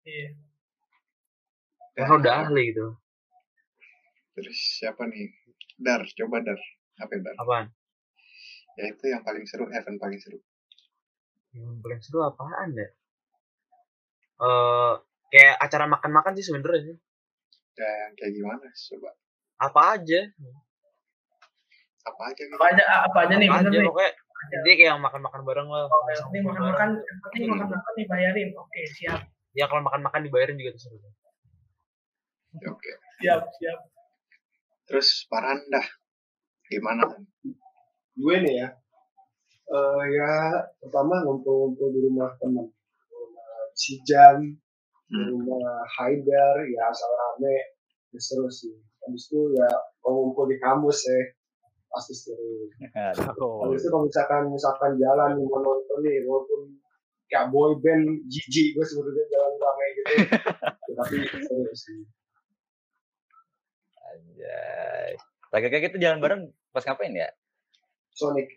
[0.03, 0.29] Iya.
[1.95, 2.93] karena udah ahli gitu
[4.33, 5.33] Terus siapa nih?
[5.77, 6.59] Dar, coba Dar.
[6.99, 7.33] Apa Dar?
[7.39, 7.65] apaan
[8.75, 10.37] Ya itu yang paling seru, event paling seru.
[11.53, 12.85] yang paling seru apaan ya
[14.39, 14.93] eh
[15.29, 16.97] kayak acara makan-makan sih sebenarnya sih
[17.73, 18.65] Dan kayak gimana?
[18.69, 19.09] Coba.
[19.59, 20.19] apa aja
[22.03, 22.55] Apa aja gitu?
[22.55, 23.87] Apa aja apa aja nih apa aja nih.
[23.87, 24.11] pokoknya
[24.61, 28.49] dia kayak makan-makan bareng lah Oke, yang penting makan-makan, yang penting makan-makan dibayarin.
[28.59, 29.21] Oke, siap.
[29.55, 30.97] ya kalau makan-makan dibayarin juga tuh seru
[32.53, 32.91] Ya, Oke.
[33.17, 33.79] Siap, siap.
[34.85, 35.87] Terus Farhan dah.
[36.67, 37.07] Gimana?
[38.13, 38.67] Gue nih ya.
[39.65, 40.31] eh ya
[40.77, 42.67] pertama ngumpul-ngumpul di rumah teman.
[43.73, 45.29] Si Jan, di Hmm.
[45.29, 47.57] rumah Haidar, ya asal rame.
[48.09, 48.73] Ya, seru sih.
[49.03, 49.67] Habis itu ya
[49.99, 51.17] kalau ngumpul di kampus ya
[51.89, 52.69] pasti seru.
[52.95, 56.77] Habis itu kalau misalkan misalkan jalan mau nonton nih walaupun
[57.27, 60.13] kayak boy band jijik gue sebenarnya jalan rame gitu.
[60.87, 61.99] Ya, tapi seru sih.
[63.99, 65.11] Anjay.
[65.49, 67.29] Terakhir kita jalan bareng pas ngapain ya?
[68.13, 68.49] Sonic.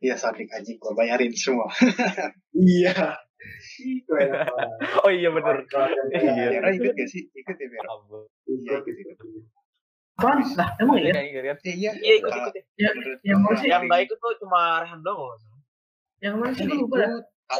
[0.00, 1.68] Iya, Sonic anjing gua bayarin semua.
[2.54, 3.18] Iya.
[5.02, 5.56] Oh iya bener.
[6.10, 6.70] Iya.
[6.72, 7.22] Ikut gak sih?
[7.30, 7.66] Ikut ya?
[7.88, 8.24] Ampun.
[8.46, 9.16] Iya, ikut, ikut.
[10.14, 10.38] Apaan?
[10.54, 11.12] Lah, emang iya?
[11.12, 11.56] Kayak gitu kan.
[11.66, 12.62] Iya, iya ikut ikut ya.
[12.78, 12.90] Ya,
[13.26, 13.68] yang mana sih?
[13.68, 15.40] yang baik itu cuma Rehan doang.
[16.22, 16.64] Yang mana sih?
[16.64, 16.96] Kan Gue lupa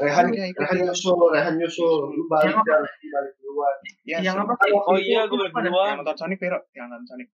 [0.01, 0.27] Rehan?
[0.33, 2.15] Rehan nyusul, Rehan nyusul.
[2.15, 2.71] Lu balik Yang apa?
[2.71, 3.77] dan balik duluan.
[4.07, 4.73] Ya, Yang apa sih?
[4.73, 5.63] oh iya gue lupa dah.
[5.67, 6.39] berdua Yang nonton Sonic.
[6.73, 7.29] Yang nonton Sonic.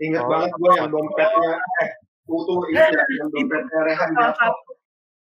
[0.00, 1.52] Ingat Oh, banget gue yang dompetnya,
[1.84, 1.90] eh,
[2.24, 4.54] tuh tuh itu ya, yang dompetnya Rehan jatuh.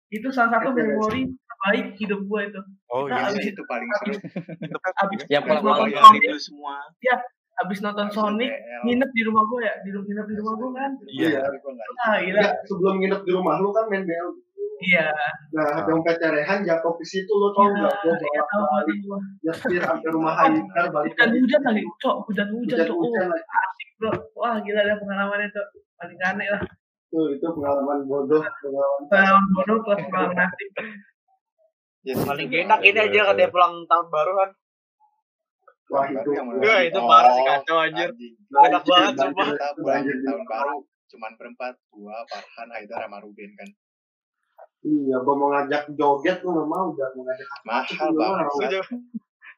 [0.10, 1.22] Itu salah satu memori
[1.60, 2.62] terbaik hidup gue itu.
[2.88, 3.28] oh Kita iya.
[3.30, 4.14] abis- Itu paling seru.
[4.97, 6.76] Abis Yang abis pulang nonton malam Yang Sonic, itu semua.
[7.60, 8.82] abis nonton Sonic, BL.
[8.86, 10.91] nginep di rumah gue ya, di nginep di rumah gue kan.
[11.05, 11.41] Iya.
[11.53, 12.39] Gua nggak Ah, gila.
[12.39, 14.30] Ya, sebelum nginep di rumah lu kan main BL.
[14.82, 15.12] Iya.
[15.51, 17.95] Nah, dompetnya Rehan jatuh ke situ lu tau Iya, nggak?
[17.99, 19.20] Gue iya tahu balik gue.
[19.41, 21.38] nyetir sampai rumah Haidar balik Hujan lagi.
[21.38, 22.16] hujan lagi, cok.
[22.26, 22.95] Hujan hujan cok.
[22.97, 24.12] hujan Oh, asik bro.
[24.34, 25.66] Wah gila deh pengalamannya tuh.
[25.93, 26.64] Paling aneh lah.
[27.10, 30.68] Tuh itu pengalaman bodoh, pengalaman Pengalaman bodoh plus pengalaman asik.
[32.00, 33.24] Ya, paling enak ini Iya, aja iya.
[33.28, 34.50] katanya pulang tahun baru kan
[35.89, 36.30] Wah itu.
[36.38, 38.10] Wah, itu parah sih, kacau, anjir.
[38.54, 39.47] Enak banget, sumpah.
[39.50, 40.78] Kita pulang tahun baru
[41.10, 43.70] cuman berempat gua Farhan Haidar sama Ruben kan
[44.86, 48.45] Iya, gue mau ngajak joget lu nggak mau, udah mau ngajak mahal banget.
[48.47, 48.72] Sat.
[48.72, 48.84] Udah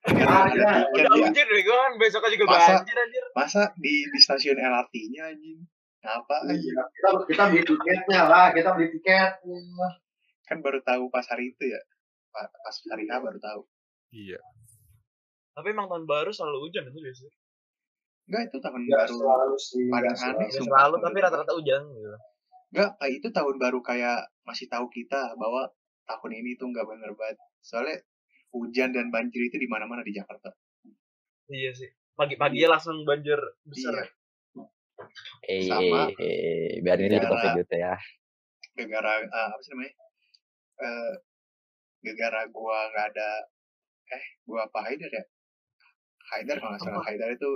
[0.01, 1.13] tiket ya.
[1.13, 2.73] hujan deh gue kan juga Masa?
[2.81, 5.61] banjir anjir masa di di stasiun LRT-nya anjing
[6.01, 9.61] anjing Iya, kita kita beli tiketnya lah, kita beli tiketnya.
[10.49, 11.77] kan baru tahu pas hari itu ya
[12.33, 13.61] pas hari H baru tahu
[14.11, 14.39] Iya.
[15.51, 17.33] tapi emang tahun baru selalu hujan itu biasanya
[18.25, 19.85] enggak itu tahun Nggak baru selalu sih.
[19.87, 20.07] selalu.
[20.31, 22.07] aneh Ya, selalu tahun tapi rata-rata hujan gitu
[22.71, 25.67] enggak kayak itu tahun baru kayak masih tahu kita bahwa
[26.05, 27.99] tahun ini tuh nggak bener banget soalnya
[28.49, 30.51] hujan dan banjir itu di mana-mana di Jakarta
[31.47, 34.07] iya sih pagi-paginya langsung banjir besar iya ya.
[35.43, 36.13] Eh, Sama.
[36.13, 37.95] eh, eh, biarin Gara- topik gitu ya.
[38.71, 39.91] gara-gara ah, apa sih namanya
[40.79, 41.13] eh
[42.01, 43.29] gara-gara gua nggak ada
[44.11, 45.23] eh gua apa Haidar ya?
[46.29, 47.03] Haidar kalau nggak salah.
[47.03, 47.49] Haidar itu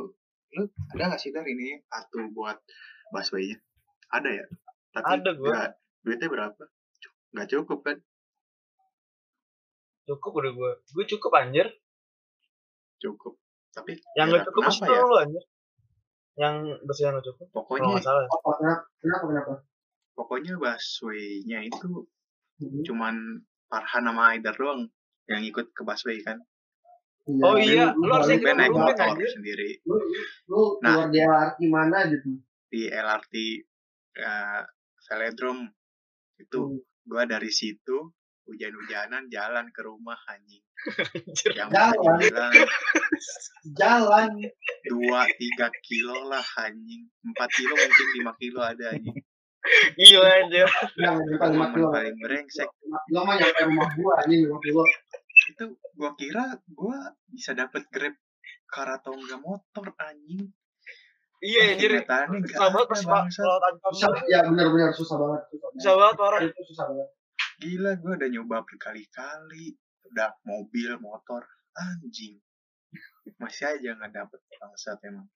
[0.53, 2.57] lu ada nggak sih Dar ini kartu buat
[3.09, 3.57] busway-nya?
[4.09, 4.45] Ada ya?
[4.93, 5.49] Tapi Ada gua.
[5.49, 6.63] nggak- duitnya berapa?
[7.31, 7.97] Nggak cukup kan?
[10.05, 11.67] Cukup udah gue gue cukup anjir.
[12.97, 13.33] Cukup.
[13.73, 15.01] Tapi yang ya, gak cukup itu ya?
[15.01, 15.43] lu anjir.
[16.35, 18.21] Yang bus yang gak cukup pokoknya nggak salah.
[18.23, 18.81] Apa kenapa?
[19.01, 19.53] Kenapa kenapa?
[20.15, 22.07] pokoknya busway-nya itu
[22.55, 22.79] Hmm.
[22.87, 23.15] cuman
[23.75, 24.87] Farhan sama Haidar doang
[25.27, 26.39] yang ikut ke busway kan
[27.25, 29.25] Oh iya, lu, harus ikut naik motor anjir.
[29.27, 29.97] sendiri lu,
[30.47, 31.09] lu Nah.
[31.09, 32.29] keluar di LRT mana gitu?
[32.65, 33.33] di LRT
[34.15, 34.61] uh,
[35.03, 35.63] Velodrome
[36.37, 36.79] itu Hmm.
[37.03, 38.13] gua dari situ
[38.45, 40.61] hujan-hujanan jalan ke rumah anjing
[41.51, 42.17] yang Jalan.
[42.21, 42.53] bilang
[43.73, 44.29] Jalan.
[44.85, 49.17] dua tiga kilo lah anjing empat kilo mungkin lima kilo ada anjing
[49.97, 50.63] Gila aja.
[51.01, 52.69] yang momen kilo paling brengsek.
[53.09, 54.83] Kilo mah nyampe rumah gua ini lima kilo
[55.45, 55.65] itu
[55.97, 56.97] gua kira gua
[57.29, 58.15] bisa dapet grab
[59.05, 60.53] enggak motor anjing.
[61.41, 61.91] Iya anjir.
[62.01, 63.01] Susah banget pas
[63.93, 66.39] susah ya benar-benar susah banget susah Susah banget parah.
[66.43, 67.09] itu susah banget.
[67.61, 69.67] Gila gua udah nyoba berkali-kali.
[70.13, 71.41] Udah mobil motor
[71.73, 72.37] anjing.
[73.41, 75.27] Masih aja nggak dapet bangsat emang.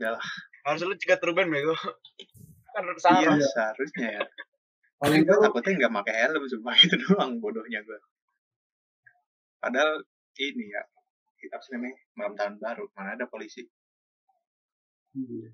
[0.00, 0.24] Udah lah.
[0.66, 1.76] Harus lu cegat Ruben bego.
[2.76, 3.40] Kan iya salah.
[3.40, 4.22] seharusnya ya
[5.00, 7.96] paling enggak lu takutnya nggak pakai helm sumpah itu doang bodohnya gua
[9.60, 10.04] padahal
[10.36, 10.82] ini ya
[11.46, 13.64] apa sih namanya malam tahun baru mana ada polisi
[15.16, 15.48] Iya.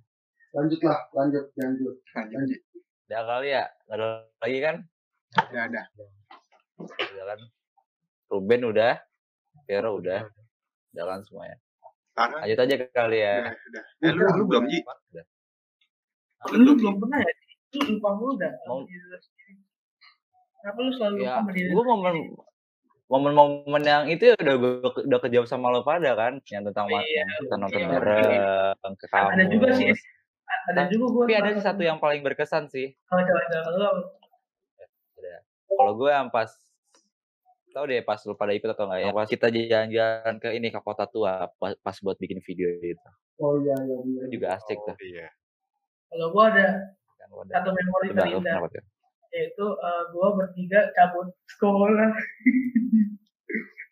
[0.51, 2.63] lanjut lah lanjut lanjut anjing
[3.07, 4.07] Udah kali ya, nggak ada
[4.41, 4.77] lagi kan?
[5.37, 5.83] udah ada
[6.81, 7.41] Udah kan?
[8.33, 8.95] Ruben udah,
[9.69, 10.25] Vero udah,
[10.97, 11.61] kan semuanya.
[12.17, 13.53] Lanjut aja kali ya.
[13.53, 15.25] udah udah eh lu, lu belum ji Udah.
[16.51, 17.33] Lu belum pernah ya?
[17.79, 18.53] Lu lupa mulu dah.
[20.63, 22.15] Kenapa lu selalu lupa Ya, sama diri gue momen
[23.13, 27.05] momen-momen yang itu ya udah gue udah kejawab sama lo pada kan, yang tentang Iya,
[27.05, 27.89] yang kita nonton iya.
[27.93, 29.33] bareng ke kampus.
[29.37, 29.87] Ada juga sih.
[30.73, 31.23] Ada juga gua.
[31.29, 32.97] Tapi ada sih satu yang paling berkesan sih.
[33.13, 33.89] Kalau coba coba lu
[35.73, 36.49] Kalau gue yang pas
[37.73, 40.81] tau deh pas lu pada ikut atau enggak ya pas kita jalan-jalan ke ini ke
[40.85, 43.09] kota tua pas, pas buat bikin video itu
[43.41, 45.33] oh iya iya iya itu juga asik tuh Iya.
[46.13, 46.67] Kalau gua ada
[47.17, 47.53] kan wadah.
[47.57, 48.57] satu memori terindah
[49.33, 52.13] yaitu eh, gua bertiga cabut sekolah.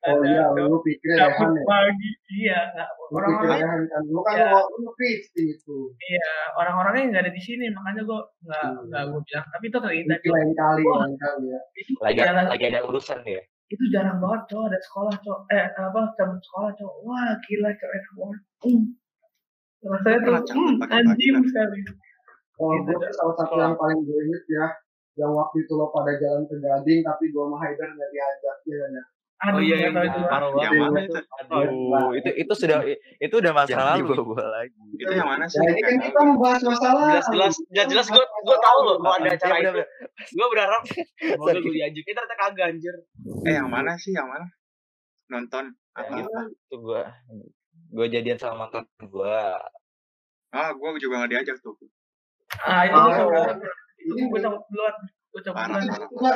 [0.01, 2.11] oh Ada iya lu Rehan ya pagi.
[2.33, 4.49] Iya, nggak lu pikir orang-orangnya kan lu kan Ya.
[4.55, 4.91] mau lu
[5.37, 8.87] itu iya orang-orangnya nggak ada di sini makanya gua nggak Hmm.
[8.89, 12.47] nggak gua bilang tapi itu terindah itu lain kali lain kali ya itu lagi jalan
[12.49, 16.71] lagi ada urusan ya itu jarang banget cowok ada sekolah cowok eh apa cabut sekolah
[16.81, 18.85] cowok wah gila cowok enak banget hmm.
[19.91, 21.45] rasanya tuh hmm, anjing kan?
[21.49, 21.79] sekali
[22.61, 23.65] kalau Gitu, gue salah satu Sekolah.
[23.65, 24.67] yang paling gue inget ya
[25.17, 28.77] yang waktu itu lo pada jalan ke Gading tapi gue sama Haidar nggak diajak ya
[28.87, 29.03] ya
[29.41, 30.21] aduh Oh iya, tahu yang itu.
[30.23, 30.85] Parah yang banget.
[30.85, 31.19] mana itu?
[31.35, 32.79] aduh itu itu sudah
[33.19, 34.77] itu udah masa Jangan lalu dibawa lagi.
[34.95, 35.59] itu yang mana sih?
[35.59, 37.09] Ya ini kan kita membahas masalah.
[37.11, 39.83] Jelas-jelas, jelas-jelas gue gue tahu loh kalau ada acara Ya, itu.
[40.31, 40.83] Gue berharap
[41.17, 42.95] semoga gue diajakin ternyata kagak anjir.
[43.43, 44.13] eh yang mana sih?
[44.13, 44.47] Yang mana?
[45.31, 45.65] Nonton.
[45.91, 46.11] Apa?
[46.11, 47.03] Yang itu itu gua
[47.91, 49.57] gua jadian sama mantan gua.
[50.51, 51.81] Ah gua juga nggak diajak tuh
[52.65, 53.45] ah itu gua Oh.
[53.47, 53.71] cabut
[54.01, 54.95] ini gua cabut duluan.
[55.31, 55.79] Gua cabut Parah.
[55.81, 56.09] duluan.
[56.11, 56.33] Gue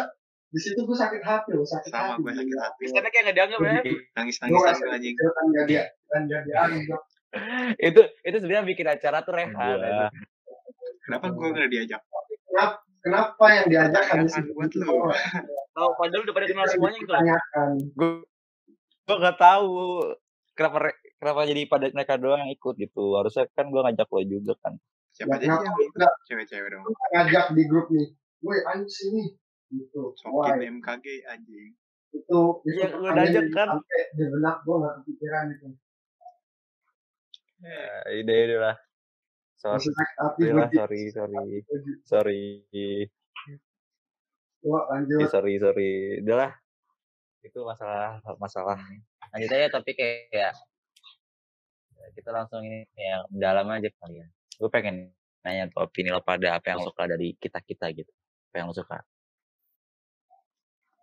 [0.54, 2.22] di situ gue sakit hati loh sakit sama hati.
[2.22, 2.82] gue sakit hati.
[2.86, 3.72] Kesannya kayak nggak dianggap ya.
[4.14, 5.14] nangis gue nangisan rasa gue anjing.
[5.18, 5.74] itu kan jadi
[6.06, 6.84] kan jadi anjing.
[7.82, 9.78] Itu itu sebenarnya bikin acara tuh rehat.
[11.02, 12.00] Kenapa gue nggak diajak?
[12.46, 14.86] Kenapa kenapa yang diajak hanya Pertanyaan si buat lu.
[15.74, 17.10] Tahu padahal udah pada kenal semuanya gitu.
[17.10, 18.10] tanyakan gua
[19.04, 19.68] gua nggak tahu
[20.54, 23.04] kenapa re- kenapa jadi pada mereka doang yang ikut gitu.
[23.18, 24.78] Harusnya kan gua ngajak lo juga kan
[25.14, 26.12] siapa aja Ya, sih yang enggak?
[26.26, 26.82] cewek-cewek dong
[27.14, 28.08] ngajak di grup nih.
[28.38, 29.24] Gue anjing sini
[29.70, 30.12] gitu.
[30.28, 31.72] Wah sokin MKG anjing.
[32.10, 33.68] Itu itu Iya, gua pertanyaan ngajak kan.
[34.12, 35.66] di benak gue nggak kepikiran itu.
[37.58, 38.76] Ya, ide ide lah.
[39.56, 39.86] Sorry.
[40.36, 41.56] Gue lah sorry sorry.
[42.04, 42.42] Sorry.
[44.60, 45.20] Gue lanjut.
[45.24, 45.92] Eh, sorry sorry.
[46.20, 46.50] Udah lah.
[47.40, 48.76] Itu masalah masalah.
[49.32, 50.50] Lanjut aja tapi kayak ya,
[52.12, 55.10] kita langsung ini yang dalam aja kali ya gue pengen
[55.42, 58.12] nanya tuh opini lo pada apa yang lo suka dari kita kita gitu
[58.50, 58.98] apa yang lo suka?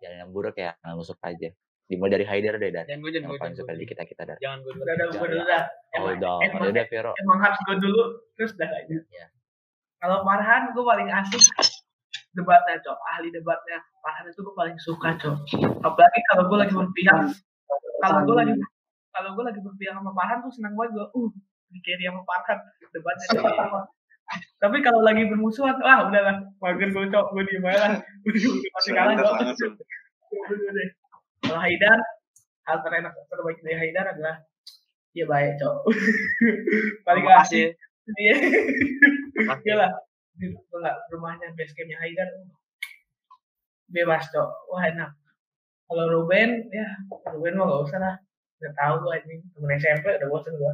[0.02, 1.50] Yang yang buruk ya yang lo suka aja.
[1.86, 3.92] Dimulai dari Haidar deh dan Jangan gue jangan yang gue paling jangan suka dari gue.
[3.92, 4.82] kita kita dan Jangan gue dulu.
[4.82, 5.28] udah Jangan.
[5.28, 5.64] dulu dah.
[5.92, 7.12] Oh emang, dong emang, udah Vero.
[7.20, 8.02] emang harus gua dulu
[8.34, 8.96] terus dah aja.
[9.12, 9.26] Iya.
[10.00, 11.42] kalau Farhan gua paling asik
[12.32, 12.98] debatnya cok.
[13.12, 13.78] Ahli debatnya.
[14.00, 15.36] Farhan itu gua paling suka cok.
[15.84, 17.20] Apalagi kalau gua lagi berpihak.
[18.02, 18.52] Kalau gue lagi
[19.12, 21.30] kalau gue lagi berpihak sama Farhan tuh senang banget gue uh
[21.72, 22.58] di carry sama Farhan
[22.92, 23.80] debatnya gitu.
[24.62, 26.36] tapi kalau lagi bermusuhan wah udahlah.
[26.60, 27.26] Mager gue cok.
[27.32, 27.92] Gue diem aja lah.
[28.92, 29.76] Kalah gue
[31.42, 31.98] kalau Haidar
[32.64, 34.40] hal terenak terbaik dari Haidar adalah
[35.12, 35.76] dia baik cok.
[37.06, 37.76] Paling asik.
[37.76, 38.14] Kasih.
[38.16, 38.34] dia.
[39.62, 39.92] Iya lah
[41.12, 42.28] rumahnya base campnya Haidar.
[43.92, 44.50] Bebas cok.
[44.72, 45.12] Wah enak.
[45.90, 46.88] Kalau Ruben ya
[47.36, 48.14] Ruben mah gak usah lah
[48.62, 50.72] udah tahu gue anjing temen SMP udah bosen gue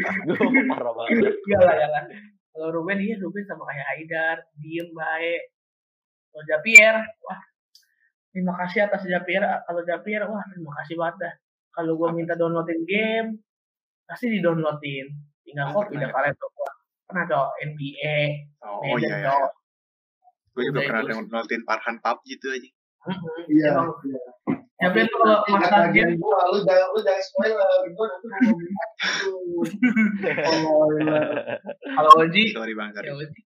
[0.00, 0.40] Aduh,
[0.72, 2.02] parah banget Gak lah, gak lah.
[2.50, 5.42] Kalau Ruben, iya Ruben sama kayak Haidar, diem baik.
[6.30, 7.40] Kalau Japier, wah,
[8.30, 9.38] terima kasih atas Japier.
[9.40, 11.34] Kalau Japier, wah, terima kasih banget dah.
[11.70, 13.38] Kalau gue minta downloadin game,
[14.02, 15.06] pasti di-downloadin.
[15.46, 16.14] Tinggal Ah, kok pindah ya?
[16.14, 16.70] kalian tuh gua.
[17.06, 18.18] Pernah dong, NBA,
[18.62, 19.50] oh, oh Madden iya iya dong.
[20.50, 22.68] gue juga pernah downloadin Farhan PUBG itu aja
[23.48, 23.70] iya.
[23.72, 24.20] Emang, iya.
[24.80, 28.26] Japier tuh kalau Ingat masalah bagian game, gua lu jangan lu jangan spoiler gua nanti
[30.64, 30.88] mau
[32.00, 33.40] kalau Oji, sorry bang ya Oji.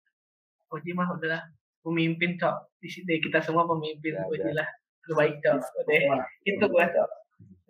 [0.75, 1.43] Oji mah udahlah
[1.87, 2.83] pemimpin cok.
[2.83, 4.67] Di sini kita semua pemimpin Ya, Oji lah.
[5.07, 5.59] Terbaik cok.
[5.87, 6.27] Udah.
[6.43, 7.09] itu gua cok.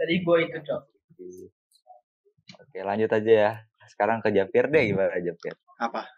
[0.01, 0.83] Dari gua itu cok.
[2.65, 3.53] Oke, lanjut aja ya.
[3.93, 5.53] Sekarang ke Japir deh gimana Japir?
[5.77, 6.09] Apa?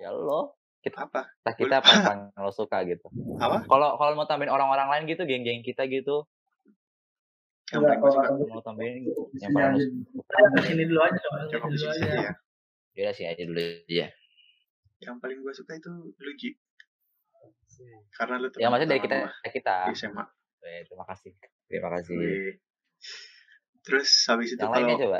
[0.00, 0.56] Ya lo,
[0.90, 1.22] Apa?
[1.46, 3.06] kita kita apa yang lo suka gitu.
[3.36, 3.62] Apa?
[3.64, 6.26] Kalau kalau mau tambahin orang-orang lain gitu, geng-geng kita gitu,
[7.68, 8.50] Yang Enggak, paling gue kalau suka.
[8.50, 8.94] mau tambahin
[9.38, 9.90] yang paling.
[10.12, 12.32] Udah, sini dulu aja yang Cukup sini dulu aja ya.
[12.92, 14.08] Ya sih aja dulu ya.
[14.98, 16.50] Yang paling gue suka itu Luigi.
[18.12, 19.16] Karena lu Ya maksudnya dari kita
[19.48, 19.76] kita.
[19.88, 20.24] di SMA.
[20.62, 21.32] Eh, terima kasih.
[21.66, 22.14] Terima kasih.
[22.14, 22.52] Wih.
[23.82, 25.18] Terus habis itu Yang kalau coba.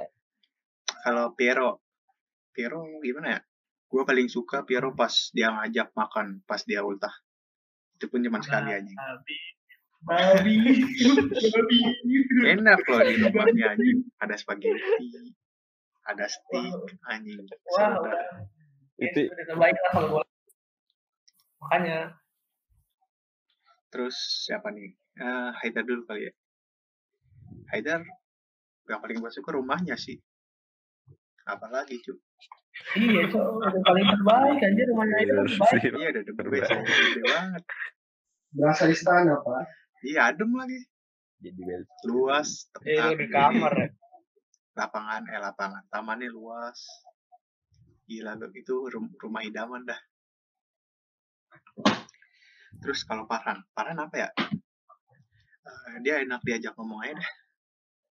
[1.03, 1.71] kalau Piero,
[2.53, 3.41] Piero gimana ya?
[3.93, 7.13] Gue paling suka Piero pas dia ngajak makan, pas dia ultah.
[8.01, 8.89] Itu pun cuma sekali aja.
[8.89, 9.39] babi
[10.03, 10.57] babi
[11.39, 11.79] babi
[12.43, 14.01] Enak loh di rumahnya anjing.
[14.19, 15.31] Ada spaghetti,
[16.09, 16.75] ada steak,
[17.07, 17.45] anjing.
[17.69, 18.25] wah Seru dah.
[18.97, 20.25] udah Itu udah terbaik lah kalau gua
[21.63, 22.19] makanya
[23.93, 24.17] Terus
[24.49, 24.97] siapa nih?
[25.21, 26.33] Eh Haidar dulu kali ya.
[27.77, 28.01] Haidar,
[28.89, 30.17] yang paling gue suka rumahnya sih.
[31.45, 32.17] Apalagi cu.
[32.95, 37.23] Iya cok udah paling terbaik aja rumahnya itu udah terbaik Iya udah the best, gede
[37.23, 37.63] banget.
[38.51, 39.65] Berasa istana, Pak.
[40.03, 40.81] Iya adem lagi.
[41.39, 41.63] jadi
[42.05, 43.89] Luas, Eh, tempat di kamar ya.
[44.73, 46.81] lapangan eh lapangan tamannya luas
[48.03, 50.01] gila lu itu rum- rumah idaman dah
[52.79, 54.29] terus kalau Farhan Farhan apa ya
[55.63, 57.31] Eh, dia enak diajak ngomong aja dah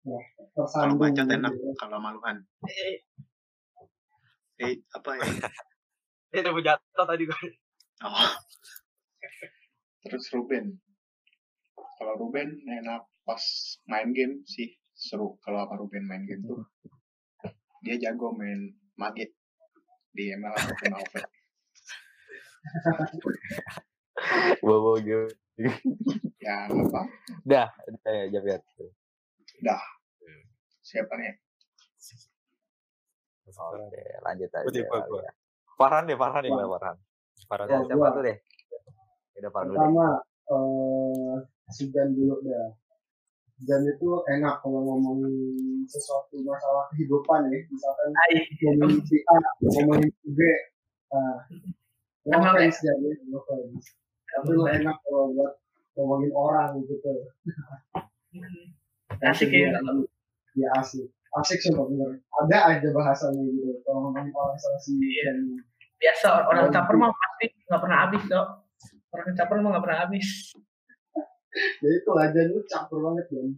[0.04, 1.00] kalau Tersambung.
[1.02, 1.74] bacot enak gitu.
[1.76, 2.38] kalau maluhan
[4.62, 5.24] eh apa ya?
[6.34, 7.42] Eh, udah mau jatuh tadi gue.
[8.06, 8.32] oh.
[10.04, 10.82] Terus Ruben.
[11.78, 13.44] Kalau Ruben enak pas
[13.88, 15.38] main game sih seru.
[15.46, 16.66] Kalau apa Ruben main game tuh
[17.84, 19.36] dia jago main mage
[20.16, 21.16] di ML ataupun AoV
[24.64, 25.28] Wow, wow, gitu.
[26.40, 27.02] ya apa.
[27.44, 28.60] Dah, udah ya Japir.
[30.84, 31.43] siapa nih
[33.54, 34.66] Oke, lanjut aja.
[34.70, 35.32] Deh, gua, ya.
[35.78, 36.96] Farhan deh, Farhan deh, gimana Farhan?
[37.46, 38.38] Farhan Ya, siapa tuh deh?
[39.38, 39.82] Udah Farhan dulu deh.
[39.82, 40.08] Pertama,
[40.50, 41.36] eh
[41.74, 42.68] si Jan dulu dah.
[43.64, 45.34] Jan itu enak kalau ngomongin
[45.88, 47.60] sesuatu masalah kehidupan ya.
[47.70, 50.40] Misalkan ngomongin si A, ngomongin si B.
[51.14, 51.46] Nah,
[52.26, 53.94] no Emang offense ya, no offense.
[54.34, 55.54] Tapi lu enak kalau buat
[55.94, 57.30] ngomongin orang gitu.
[59.22, 59.78] asik ya
[60.58, 61.10] Ya asik.
[61.34, 62.22] Asik sumpah bener.
[62.46, 63.82] Ada aja bahasanya gitu.
[63.82, 64.94] Kalau ngomongin orang sama si
[65.98, 68.48] biasa orang caper mah pasti nggak pernah habis cok
[69.16, 70.28] orang caper mah nggak pernah habis.
[71.54, 73.54] Ya itu lah Jan lu campur banget Jan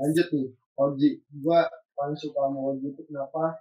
[0.00, 0.48] lanjut nih
[0.80, 1.10] Oji.
[1.44, 3.60] Gua paling suka sama Oji itu kenapa?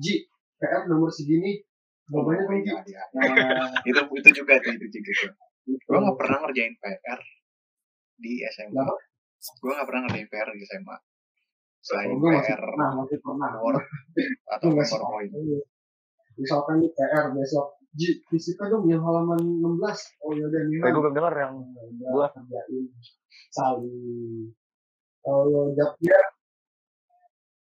[0.00, 0.24] Ji
[0.56, 1.60] PR nomor segini.
[2.08, 3.28] Jawabannya Oh, kan Ji iya, iya.
[3.52, 5.32] nah itu itu juga tuh itu juga tuh.
[5.68, 7.20] Gue nggak pernah ngerjain PR
[8.18, 8.84] di SMA
[9.62, 10.96] gue nggak pernah ngerjain PR di SMA
[11.88, 13.84] selain gue masih PR pernah masih pernah Word
[14.46, 15.60] atau Itu masih PowerPoint Iya.
[16.36, 21.02] misalkan nih PR besok Ji fisika dong yang halaman 16 oh yaudah nih Kayak gue
[21.02, 22.26] belum denger yang udah gua.
[22.30, 22.84] kerjain
[23.48, 24.52] saling
[25.18, 26.20] kalau Japir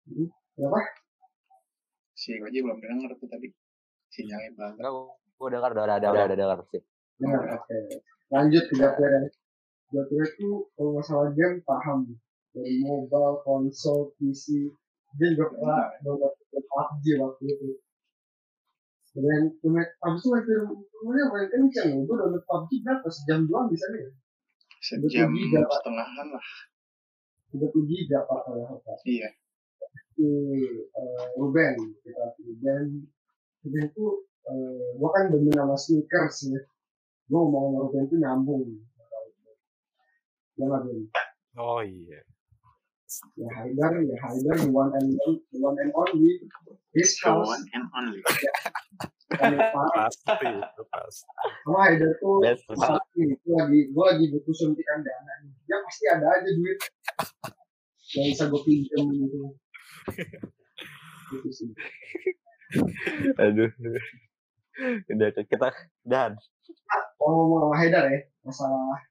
[0.05, 0.81] Hmm, kenapa
[2.13, 3.49] si gue aja belum denger tuh tadi
[4.07, 4.93] sinyalnya banget enggak
[5.35, 6.81] gue dengar udah ada udah ada dengar sih.
[7.15, 7.77] Benar, oke.
[8.27, 9.19] Lanjut ke Japir ya.
[9.91, 11.99] Japir itu kalau nggak salah game paham.
[12.55, 14.71] Dari mobile, konsol, PC.
[15.19, 17.69] Dia juga pernah download PUBG waktu itu.
[19.15, 20.59] Dan cuma abis itu Japir
[20.99, 22.07] kemudian main kenceng.
[22.07, 23.07] Gue download PUBG berapa?
[23.11, 24.07] Sejam doang bisa nih.
[24.79, 25.33] sejam
[25.71, 26.47] setengahan lah
[27.55, 28.39] 30 giga Pak.
[28.45, 28.93] kalau apa.
[29.07, 29.31] iya
[30.15, 31.75] Si eh, Ruben.
[32.03, 32.85] Kita Ruben.
[33.63, 34.05] Ruben itu
[34.47, 36.61] eh, gue kan demen sama sneakers ya.
[37.31, 38.63] Gue mau Ruben itu nyambung.
[40.55, 40.99] Ya nggak Ben?
[41.59, 42.23] Oh iya.
[43.35, 46.33] Ya Haidar ya Haidar the one and only the one and only
[46.95, 47.47] his the house.
[47.47, 48.19] one and only.
[49.35, 51.25] Pasti, itu pasti.
[51.65, 52.39] sama Haidar tuh
[52.77, 55.53] saat ini gue lagi gue lagi butuh suntikan dana nih.
[55.67, 56.79] ya pasti ada aja duit.
[58.15, 59.39] Yang bisa gue pinjam gitu.
[61.33, 61.69] Gitu sih.
[63.43, 63.71] Aduh.
[65.09, 65.67] Udah kita
[66.05, 66.37] dan.
[67.17, 69.01] Kalau ngomong sama Haidar ya masalah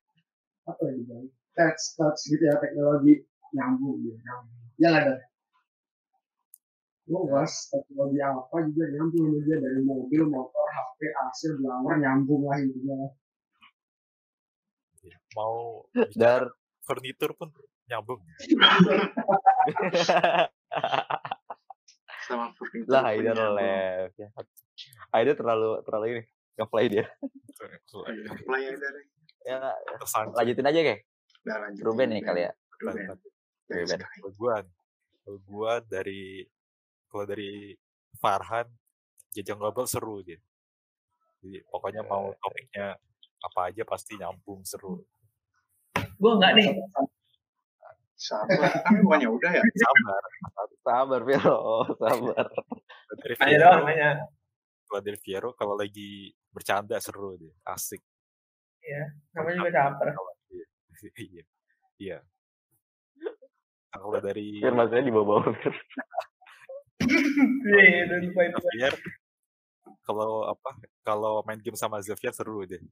[0.65, 1.19] apa ya
[1.55, 5.17] touch touch gitu ya teknologi nyambung ya nyambung ya nggak ada
[7.05, 12.59] gue bahas teknologi apa juga nyambung dia dari mobil motor HP AC blower nyambung lah
[12.59, 13.09] intinya
[15.35, 15.85] Mau
[16.21, 16.47] dar
[16.87, 17.51] furnitur pun
[17.91, 18.21] nyambung.
[22.25, 23.53] sama Furniture Lah gua.
[23.53, 24.17] left.
[24.17, 24.29] Ya.
[25.13, 26.23] Haidar terlalu terlalu ini
[26.57, 27.05] nge-play dia.
[28.09, 28.95] Ayo, Play Haidar.
[29.45, 29.77] Ya
[30.33, 31.01] lanjutin aja kayak
[31.45, 31.83] lanjut.
[31.85, 32.53] Ruben nih kali ya.
[32.81, 33.05] Ruben.
[33.69, 34.01] Ruben.
[34.01, 34.55] Kalau gua,
[35.25, 36.45] kalau gua dari
[37.09, 37.73] kalau dari
[38.19, 38.67] Farhan,
[39.35, 40.39] Jajang Global seru dia.
[41.43, 42.97] Jadi pokoknya mau topiknya
[43.45, 45.05] apa aja pasti nyambung seru.
[46.17, 46.69] Gue enggak nih.
[48.15, 48.71] Sabar.
[48.87, 49.63] Kan bukannya udah ya?
[49.63, 50.23] Sabar.
[50.81, 51.61] Sabar Viro,
[51.99, 52.47] sabar.
[52.49, 54.11] Kalau Dari Ayo Fiero, dong, nanya.
[54.89, 55.19] kalau dari
[55.77, 56.11] lagi
[56.55, 58.01] bercanda seru dia, asik.
[59.35, 60.09] Namanya juga caper.
[61.21, 61.45] Iya.
[62.01, 62.19] Iya.
[63.95, 65.75] Kalau dari Fir maksudnya di bawah-bawah Fir.
[67.65, 68.19] Iya.
[68.35, 68.95] Xavier,
[70.03, 70.71] kalau apa?
[71.07, 72.83] Kalau main game sama Xavier seru deh.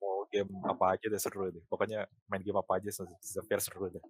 [0.00, 1.62] Mau game apa aja deh seru deh.
[1.68, 4.02] Pokoknya main game apa aja sama Xavier seru deh.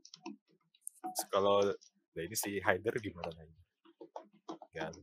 [1.32, 1.66] Kalau
[2.14, 3.58] nah ini si Haider gimana nih?
[4.74, 5.02] Gak ada.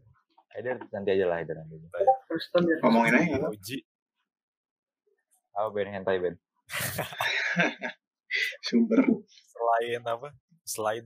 [0.56, 1.76] Haidar nanti aja lah Haidar nanti.
[1.84, 2.80] Ya.
[2.80, 3.52] Ngomongin aja.
[3.52, 3.84] Uji
[5.56, 6.36] Oh Ben hentai Ben.
[8.68, 9.00] Sumber.
[9.48, 10.36] selain apa?
[10.66, 11.06] Selain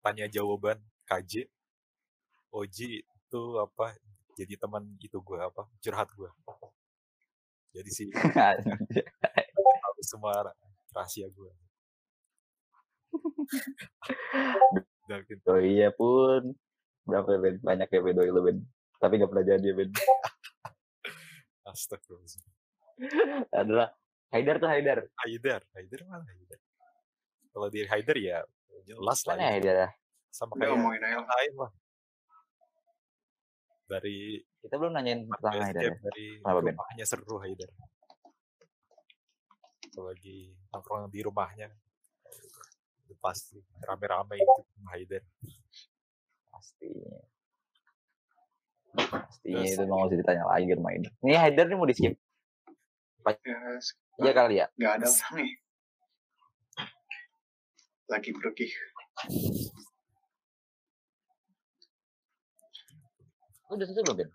[0.00, 1.44] tanya jawaban KJ,
[2.50, 3.94] Oji itu apa?
[4.34, 5.68] Jadi teman itu gue apa?
[5.84, 6.30] Curhat gue.
[7.76, 8.04] Jadi si
[9.84, 10.58] tahu semua ra-
[10.96, 11.52] rahasia gue.
[15.10, 15.42] Gitu.
[15.50, 16.54] oh iya pun
[17.04, 17.60] berapa Ben?
[17.60, 18.58] Banyak ya Ben doi lu Ben.
[18.96, 19.90] Tapi gak pernah jadi ya Ben.
[21.68, 22.42] Astagfirullahaladzim.
[23.52, 23.92] Adalah
[24.32, 24.98] Haidar tuh Haidar.
[25.20, 26.60] Haidar, Haidar mana Haidar?
[27.50, 28.38] Kalau di Haidar ya
[28.90, 29.52] jelas lah Mana ya ya.
[29.54, 29.88] Haidar ya?
[30.30, 31.70] sama kayak ngomongin yang lain lah.
[33.86, 34.16] Dari
[34.60, 35.88] Kita belum nanyain tentang Haidar ya.
[35.88, 36.74] escape dari Kenapa, Ben?
[36.74, 37.70] rumahnya seru Haidar.
[39.92, 40.38] Lagi
[40.70, 41.68] nongkrong di rumahnya
[43.02, 45.22] itu pasti rame-rame itu sama Haidar.
[46.48, 47.18] Pastinya.
[48.90, 51.12] Pastinya Terus- itu mau usah ditanya lagi rumah Haidar.
[51.20, 52.14] Ini Haidar nih mau di skip
[53.20, 53.58] Ya,
[54.16, 54.66] aja kali ya.
[54.74, 55.54] nggak ada orangnya.
[58.10, 58.66] Lagi pergi.
[63.70, 64.30] Udah selesai belum Ben?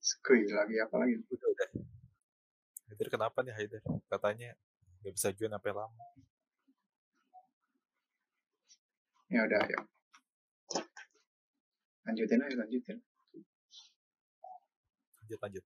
[0.00, 1.20] Skuy lagi apa lagi?
[1.28, 1.68] Udah udah.
[2.96, 3.84] Kenapa nih Haidar?
[4.08, 4.56] Katanya
[5.04, 6.04] nggak bisa join sampai lama.
[9.28, 9.80] Ya udah ya.
[12.08, 12.96] Lanjutin aja lanjutin.
[15.20, 15.64] Lanjut lanjut.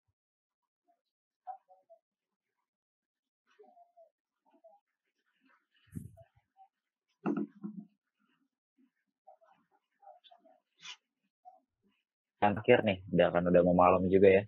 [12.38, 14.44] Kan terakhir nih, udah kan udah mau malam juga ya.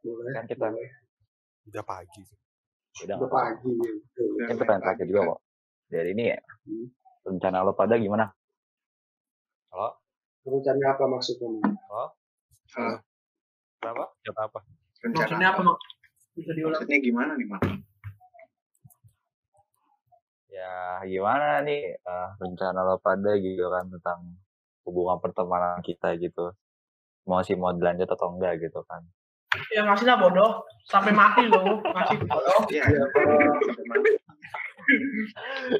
[0.00, 0.32] Boleh.
[0.32, 0.90] Kan kita boleh.
[1.68, 2.22] Udah pagi.
[3.04, 3.72] udah Udah pagi.
[3.76, 3.92] ya,
[4.48, 5.40] kan main pertanyaan terakhir juga kok.
[5.92, 6.86] Dari ini ya, Hmm.
[7.28, 8.24] rencana lo pada gimana?
[9.68, 10.00] Halo?
[10.48, 11.48] Rencana apa maksudnya?
[11.92, 12.08] Hah?
[13.76, 14.04] Kenapa?
[14.24, 14.58] Kata apa?
[15.04, 15.62] Rencana Maksudnya apa?
[16.32, 16.80] Bisa diulang.
[16.80, 17.62] Maksudnya gimana nih, Mak?
[20.48, 20.72] Ya
[21.04, 24.36] gimana nih eh, rencana lo pada gitu kan tentang
[24.84, 26.52] hubungan pertemanan kita gitu.
[27.28, 29.02] Mau sih mau dilanjut atau enggak gitu kan.
[29.70, 30.64] Ya ngasih lah bodoh.
[30.88, 31.80] Sampai mati lo.
[31.84, 32.60] Ngasih bodoh.
[32.72, 32.84] Iya,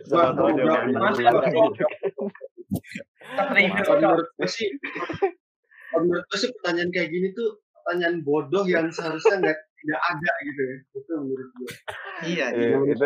[0.07, 0.63] Ya, aja
[0.95, 1.91] masih bodoh.
[3.33, 4.69] Terima kalau menurut gue sih,
[5.93, 10.63] menurut gue sih pertanyaan kayak gini tuh pertanyaan bodoh yang seharusnya nggak tidak ada gitu
[10.63, 10.77] ya.
[10.95, 11.71] Itu menurut gue.
[12.31, 12.47] iya.
[12.55, 12.77] Eh, iya.
[12.95, 13.03] itu,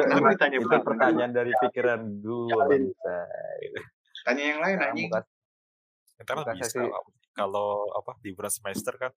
[0.61, 2.77] itu, pertanyaan dari pikiran gue.
[4.27, 5.09] Tanya yang lain anjing.
[5.09, 5.25] bukan
[6.17, 7.25] Ntar Bukan bisa sesi-.
[7.37, 9.13] Kalau apa di bulan semester kan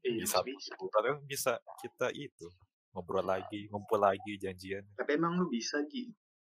[0.00, 0.72] Iya, bisa bisa.
[0.74, 2.48] bulan kan bisa kita itu
[2.90, 4.82] ngobrol lagi, ngumpul lagi, janjian.
[4.94, 6.08] Tapi emang lu bisa, Ji.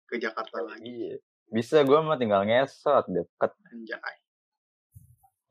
[0.06, 0.86] Ke Jakarta lagi.
[0.86, 1.18] Iya.
[1.50, 3.52] Bisa gue mah tinggal ngesot deket.
[3.68, 4.16] Anjay.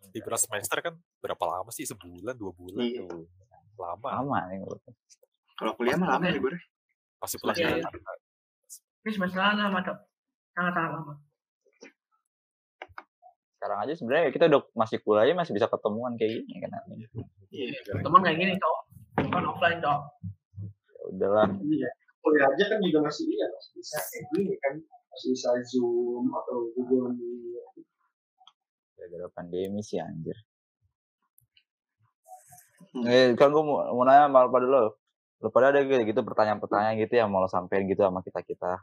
[0.08, 1.82] Di bulan semester kan berapa lama sih?
[1.82, 2.80] Sebulan, dua bulan?
[2.80, 3.04] Iya.
[3.04, 3.26] tuh.
[3.74, 4.08] Lama.
[4.14, 4.78] Lama nih gue.
[5.54, 6.62] Kalau kuliah mah lama liburnya.
[7.18, 7.76] Pasti Iya, pelajaran.
[7.76, 7.90] iya.
[9.02, 9.98] Ini semester lama, Dok.
[10.54, 11.12] Sangat-sangat lama.
[13.60, 16.80] Sekarang aja sebenarnya kita udah masih kuliah masih bisa ketemuan kayak gini kan.
[17.52, 17.76] Iya.
[18.00, 18.78] Teman kayak gini, Dok.
[19.28, 20.00] Bukan offline, Dok.
[20.88, 21.48] Ya udahlah.
[21.60, 21.90] Iya.
[22.24, 24.74] Kuliah aja kan juga masih iya masih bisa kayak gini kan.
[25.12, 27.84] Masih bisa Zoom atau Google Meet.
[28.96, 30.40] Gara-gara pandemi sih anjir.
[32.96, 33.04] Hmm.
[33.04, 34.96] Eh, kan gue mau, mau nanya sama lo pada lo.
[35.44, 38.80] Lo pada ada gitu, gitu pertanyaan-pertanyaan gitu yang mau lo sampein gitu sama kita-kita.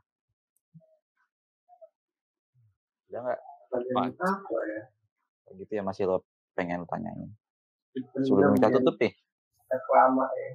[3.09, 4.83] Ada nggak Pertanyaan apa ya?
[5.55, 7.31] gitu ya masih lo pengen tanyain?
[8.19, 9.13] Sebelum kita ya, tutup nih.
[9.89, 10.51] lama ya.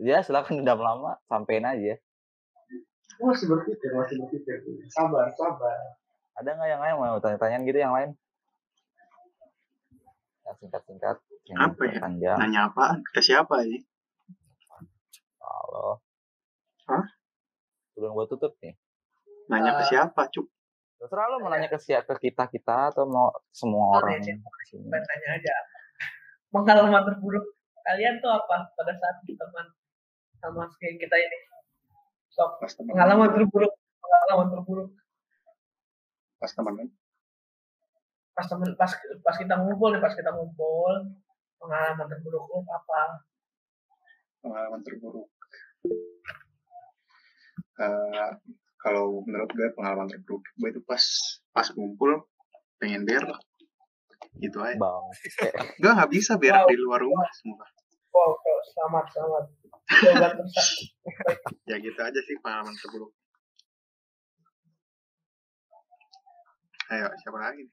[0.00, 1.96] Ya silakan dendam lama, sampein aja.
[3.20, 4.56] Masih berpikir, masih berpikir.
[4.92, 5.96] Sabar, sabar.
[6.40, 8.10] Ada nggak yang lain mau tanya-tanya gitu yang lain?
[10.46, 11.16] Yang singkat-singkat.
[11.48, 11.98] Yang Apa ya?
[12.00, 12.36] Panjang.
[12.40, 12.98] Nanya apaan?
[13.12, 13.78] Ke siapa ya?
[15.40, 16.00] Halo.
[16.88, 17.04] Hah?
[17.98, 18.72] Belum gua tutup nih.
[19.50, 20.46] Nanya ke Eh, siapa, Cuk?
[21.00, 24.36] Terserah lo mau nanya ke siapa ke kita kita atau mau semua Oh, orang iya,
[25.00, 25.54] tanya aja.
[26.52, 27.56] Pengalaman terburuk
[27.88, 29.66] kalian tuh apa pada saat teman
[30.44, 31.38] sama kayak kita ini?
[32.28, 32.92] Sok, Pas teman.
[32.92, 33.72] pengalaman terburuk,
[34.04, 34.90] pengalaman terburuk
[36.36, 36.88] Pas teman kan?
[38.30, 38.88] pas temen pas
[39.20, 41.12] pas kita ngumpul nih pas kita ngumpul
[41.60, 43.20] pengalaman terburuk lu apa
[44.40, 45.28] Pengalaman terburuk.
[47.80, 48.30] Eh,
[48.80, 51.02] kalau menurut gue pengalaman terburuk gue itu pas
[51.50, 52.24] pas ngumpul
[52.76, 53.40] pengen berak
[54.38, 54.78] gitu aja.
[54.78, 55.04] Bang.
[55.76, 56.70] gue nggak bisa berak Wow.
[56.70, 57.66] di luar rumah semua
[58.10, 58.30] wow
[58.72, 59.44] selamat selamat.
[61.66, 63.10] Ya gitu aja sih pengalaman terburuk.
[66.90, 67.64] Ayo siapa lagi?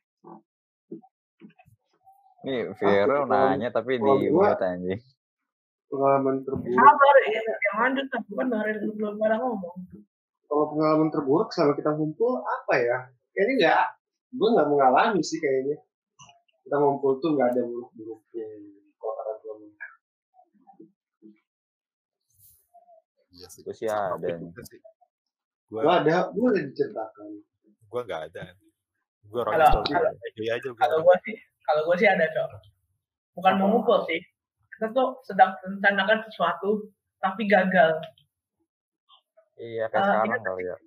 [2.46, 2.62] Nih?
[2.68, 5.02] Nih Vero Aku nanya tapi di mute anjing.
[5.88, 6.74] pengalaman terburuk.
[6.74, 8.48] Sabar ya, yang lanjut kan bukan
[8.82, 9.78] lu belum pada ngomong
[10.48, 12.98] kalau pengalaman terburuk selama kita ngumpul apa ya?
[13.32, 13.82] Kayaknya nggak
[14.34, 15.78] gue nggak mengalami sih kayaknya.
[16.64, 18.48] Kita ngumpul tuh nggak ada buruk-buruknya
[18.98, 19.56] kalau kata gue
[23.30, 23.62] Iya sih.
[23.62, 24.28] Gue sih ada.
[25.68, 27.28] gue ada gue udah diceritakan.
[27.88, 28.44] Gua nggak ada.
[29.28, 30.80] Gua Kalau- orangnya selalu kalau- enjoy aja gua.
[30.80, 32.52] kalau gua sih kalau gua sih ada cok.
[33.36, 34.20] Bukan mau ngumpul sih.
[34.72, 38.00] Kita tuh sedang merencanakan sesuatu tapi gagal
[39.58, 40.78] Iya kayak Ah, sekarang kali ya.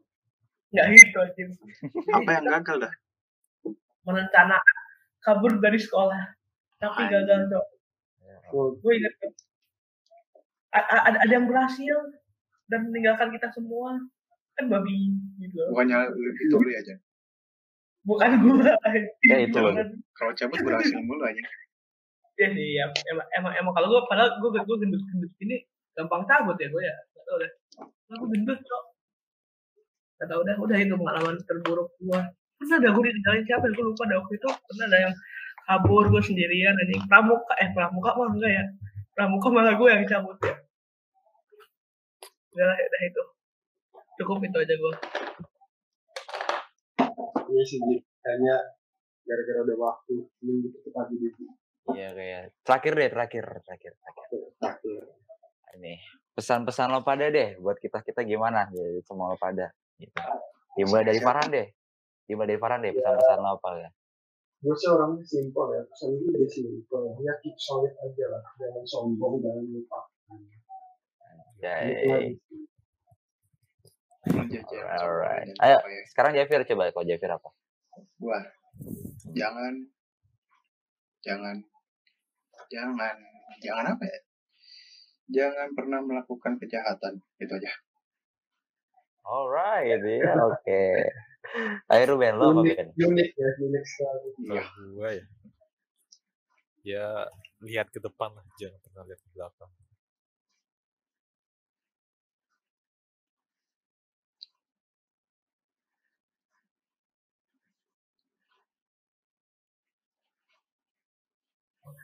[0.70, 1.42] nggak gitu aja
[2.14, 2.92] apa yang gagal dah?
[4.00, 4.76] merencanakan
[5.18, 6.22] kabur dari sekolah
[6.78, 7.10] tapi Anjing.
[7.20, 7.66] gagal cok
[8.50, 8.92] Gua- gue
[10.70, 11.96] a- ada, ada yang berhasil
[12.66, 13.98] dan meninggalkan kita semua.
[14.54, 15.58] Kan babi gitu.
[15.70, 15.98] Bukannya
[16.36, 16.94] itu lu aja?
[18.02, 18.74] Bukan gua.
[19.30, 19.58] Ya, itu.
[20.14, 21.42] Kalau cabut berhasil mulu aja.
[22.34, 26.22] Iya sih ya, emang emang emang kalau gua padahal gua gua gendut gendut ini gampang
[26.24, 26.94] cabut ya gua ya.
[27.12, 27.52] Nggak tahu deh
[28.10, 28.84] aku gendut kok
[30.20, 32.20] nggak tahu dah udah itu pengalaman terburuk gua.
[32.60, 33.72] Pernah ada gua ditinggalin siapa ya?
[33.72, 34.48] Gua lupa dah waktu itu.
[34.52, 35.14] Pernah ada yang
[35.64, 38.64] kabur gua sendirian anjing pramuka eh pramuka mah enggak ya?
[39.16, 40.54] Pramuka malah gua yang cabut ya.
[42.52, 43.22] Udah udah itu.
[44.20, 44.94] Cukup itu aja gua.
[47.50, 47.80] Iya sih
[48.20, 48.56] kayaknya
[49.24, 51.42] gara-gara udah waktu minggu tutup aja gitu
[51.96, 54.40] Iya kayak terakhir deh terakhir terakhir terakhir.
[54.60, 55.02] terakhir.
[55.80, 55.94] Ini
[56.34, 59.70] pesan-pesan lo pada deh buat kita kita gimana ya semua lo pada.
[59.98, 60.14] Gitu.
[60.78, 61.66] Dimulai dari Farhan deh.
[62.26, 63.90] Dimulai dari Farhan deh pesan-pesan lo apa ya?
[64.60, 68.84] gue sih orangnya simpel ya pesan gue juga simpel ya keep solid aja lah jangan
[68.84, 70.00] sombong jangan lupa
[71.60, 71.76] Ya,
[74.96, 75.52] Alright.
[75.60, 75.76] Ayo.
[76.08, 77.52] sekarang Javir coba kok Javir apa?
[78.16, 78.40] gua
[79.36, 79.84] jangan
[81.20, 81.56] jangan
[82.72, 83.16] jangan
[83.60, 84.18] jangan apa ya
[85.30, 87.72] jangan pernah melakukan kejahatan itu aja
[89.20, 90.82] Alright, ya oke.
[91.92, 92.88] Ayo Ruben lo apa Ben?
[92.96, 94.28] unik ya unik sekali
[94.96, 95.24] gua ya.
[96.80, 97.06] Ya
[97.60, 99.70] lihat ke depan lah, jangan pernah lihat ke belakang.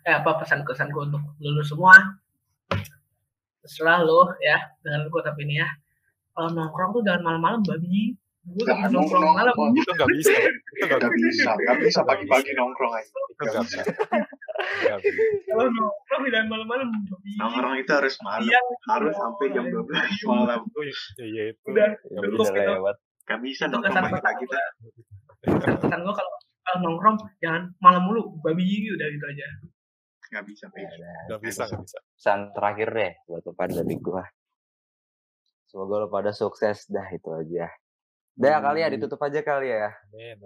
[0.07, 1.99] eh apa pesan-pesan gue untuk lulus semua
[3.67, 5.69] terserah lo ya dengan gue tapi ini ya
[6.31, 8.14] kalau nongkrong tuh jangan malam-malam babi
[8.47, 9.35] gue Jangan nongkrong nongkrong.
[9.35, 10.31] malam Oh, Itu nggak bisa.
[10.39, 13.81] Itu nggak bisa nggak bisa pagi-pagi nongkrong aja Itu nggak bisa
[15.47, 18.47] kalau nongkrong jangan malam-malam babi nongkrong itu harus malam
[18.87, 19.83] harus sampai jam 12
[20.25, 20.81] malam Itu
[21.21, 21.67] iya itu.
[21.67, 22.97] udah Ya Cukup udah lewat.
[23.27, 24.62] nggak bisa nongkrong kesan pagi-pagi gue
[25.83, 29.47] pesan gue kalau kalau nongkrong jangan malam mulu babi udah gitu aja
[30.33, 30.81] nggak bisa Ya Pak.
[30.97, 31.16] udah.
[31.27, 31.99] Nggak bisa, nggak bisa.
[32.16, 34.24] Pesan terakhir deh buat lo pada dari gua.
[35.66, 37.66] Semoga lo pada sukses dah itu aja.
[38.37, 39.89] Udah kali ya ditutup aja kali ya.
[40.12, 40.37] Amin.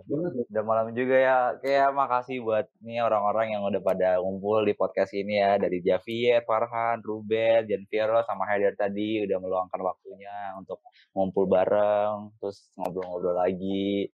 [0.47, 1.37] Udah malam juga ya.
[1.59, 5.59] Kayak makasih buat nih orang-orang yang udah pada ngumpul di podcast ini ya.
[5.59, 9.27] Dari Javier, Farhan, Ruben, Jan Vero, sama Haidar tadi.
[9.27, 10.79] Udah meluangkan waktunya untuk
[11.19, 12.31] ngumpul bareng.
[12.39, 14.07] Terus ngobrol-ngobrol lagi.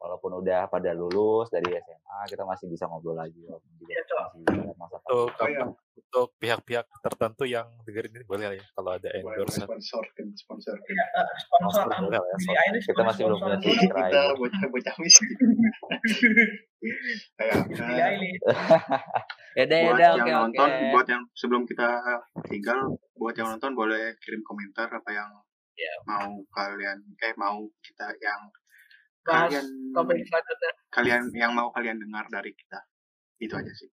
[0.00, 3.36] Walaupun udah pada lulus dari SMA, kita masih bisa ngobrol lagi.
[3.44, 4.26] Walaupun juga Iya, Cok.
[4.32, 5.64] masih ingat masa Untuk, Oh, iya.
[6.00, 10.74] untuk pihak-pihak tertentu yang dengerin ini boleh lah ya kalau ada endorse sponsor kan sponsor
[10.74, 12.54] ya, eh, sponsor Sponsor boleh ya, sponsor.
[12.58, 13.58] Eilish Kita masih belum punya
[14.72, 15.28] kita miskin
[16.80, 17.16] Billie
[17.76, 18.40] nah, Eilish
[19.52, 20.86] Ya ya buat yang oke, nonton oke.
[20.90, 21.88] buat yang sebelum kita
[22.46, 22.78] tinggal
[23.14, 25.30] buat yang nonton boleh kirim komentar apa yang
[25.72, 25.94] Iya.
[26.04, 28.52] mau kalian eh mau kita yang
[29.22, 30.70] bahas kalian topik selanjutnya.
[30.88, 32.78] kalian yang mau kalian dengar dari kita
[33.38, 33.90] itu aja sih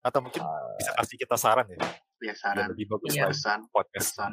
[0.00, 0.44] Atau mungkin
[0.76, 1.80] bisa kasih kita saran ya.
[1.80, 1.88] ya
[2.20, 3.24] Biar saran lebih bagus Iya.
[3.24, 4.08] lagi pesan podcast.
[4.12, 4.32] pesan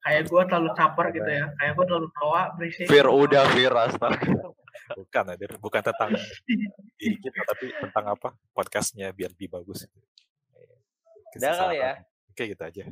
[0.00, 1.44] Kayak gue terlalu caper gitu ya.
[1.60, 2.86] Kayak gue terlalu tawa, berisik.
[2.88, 4.32] Fir udah Fir astaga.
[4.96, 5.50] Bukan, Adir.
[5.60, 6.10] bukan tentang
[6.96, 8.32] diri kita, tapi tentang apa?
[8.50, 9.84] Podcastnya biar lebih bagus.
[11.30, 11.92] Kasih Udah kali ya.
[12.32, 12.82] Oke, gitu aja.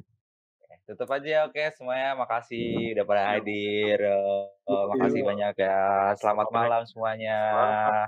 [0.88, 4.00] Tutup aja ya, oke semuanya makasih udah pada hadir.
[4.00, 6.16] Eh, makasih banyak ya.
[6.16, 7.36] Selamat malam semuanya.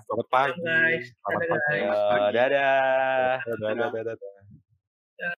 [0.08, 0.64] Selamat pagi.
[0.64, 1.12] guys.
[1.12, 1.76] Selamat pagi.
[1.76, 2.00] guys.
[2.00, 3.36] Eh, dadah.
[3.44, 4.39] Dadah, dadah, dadah.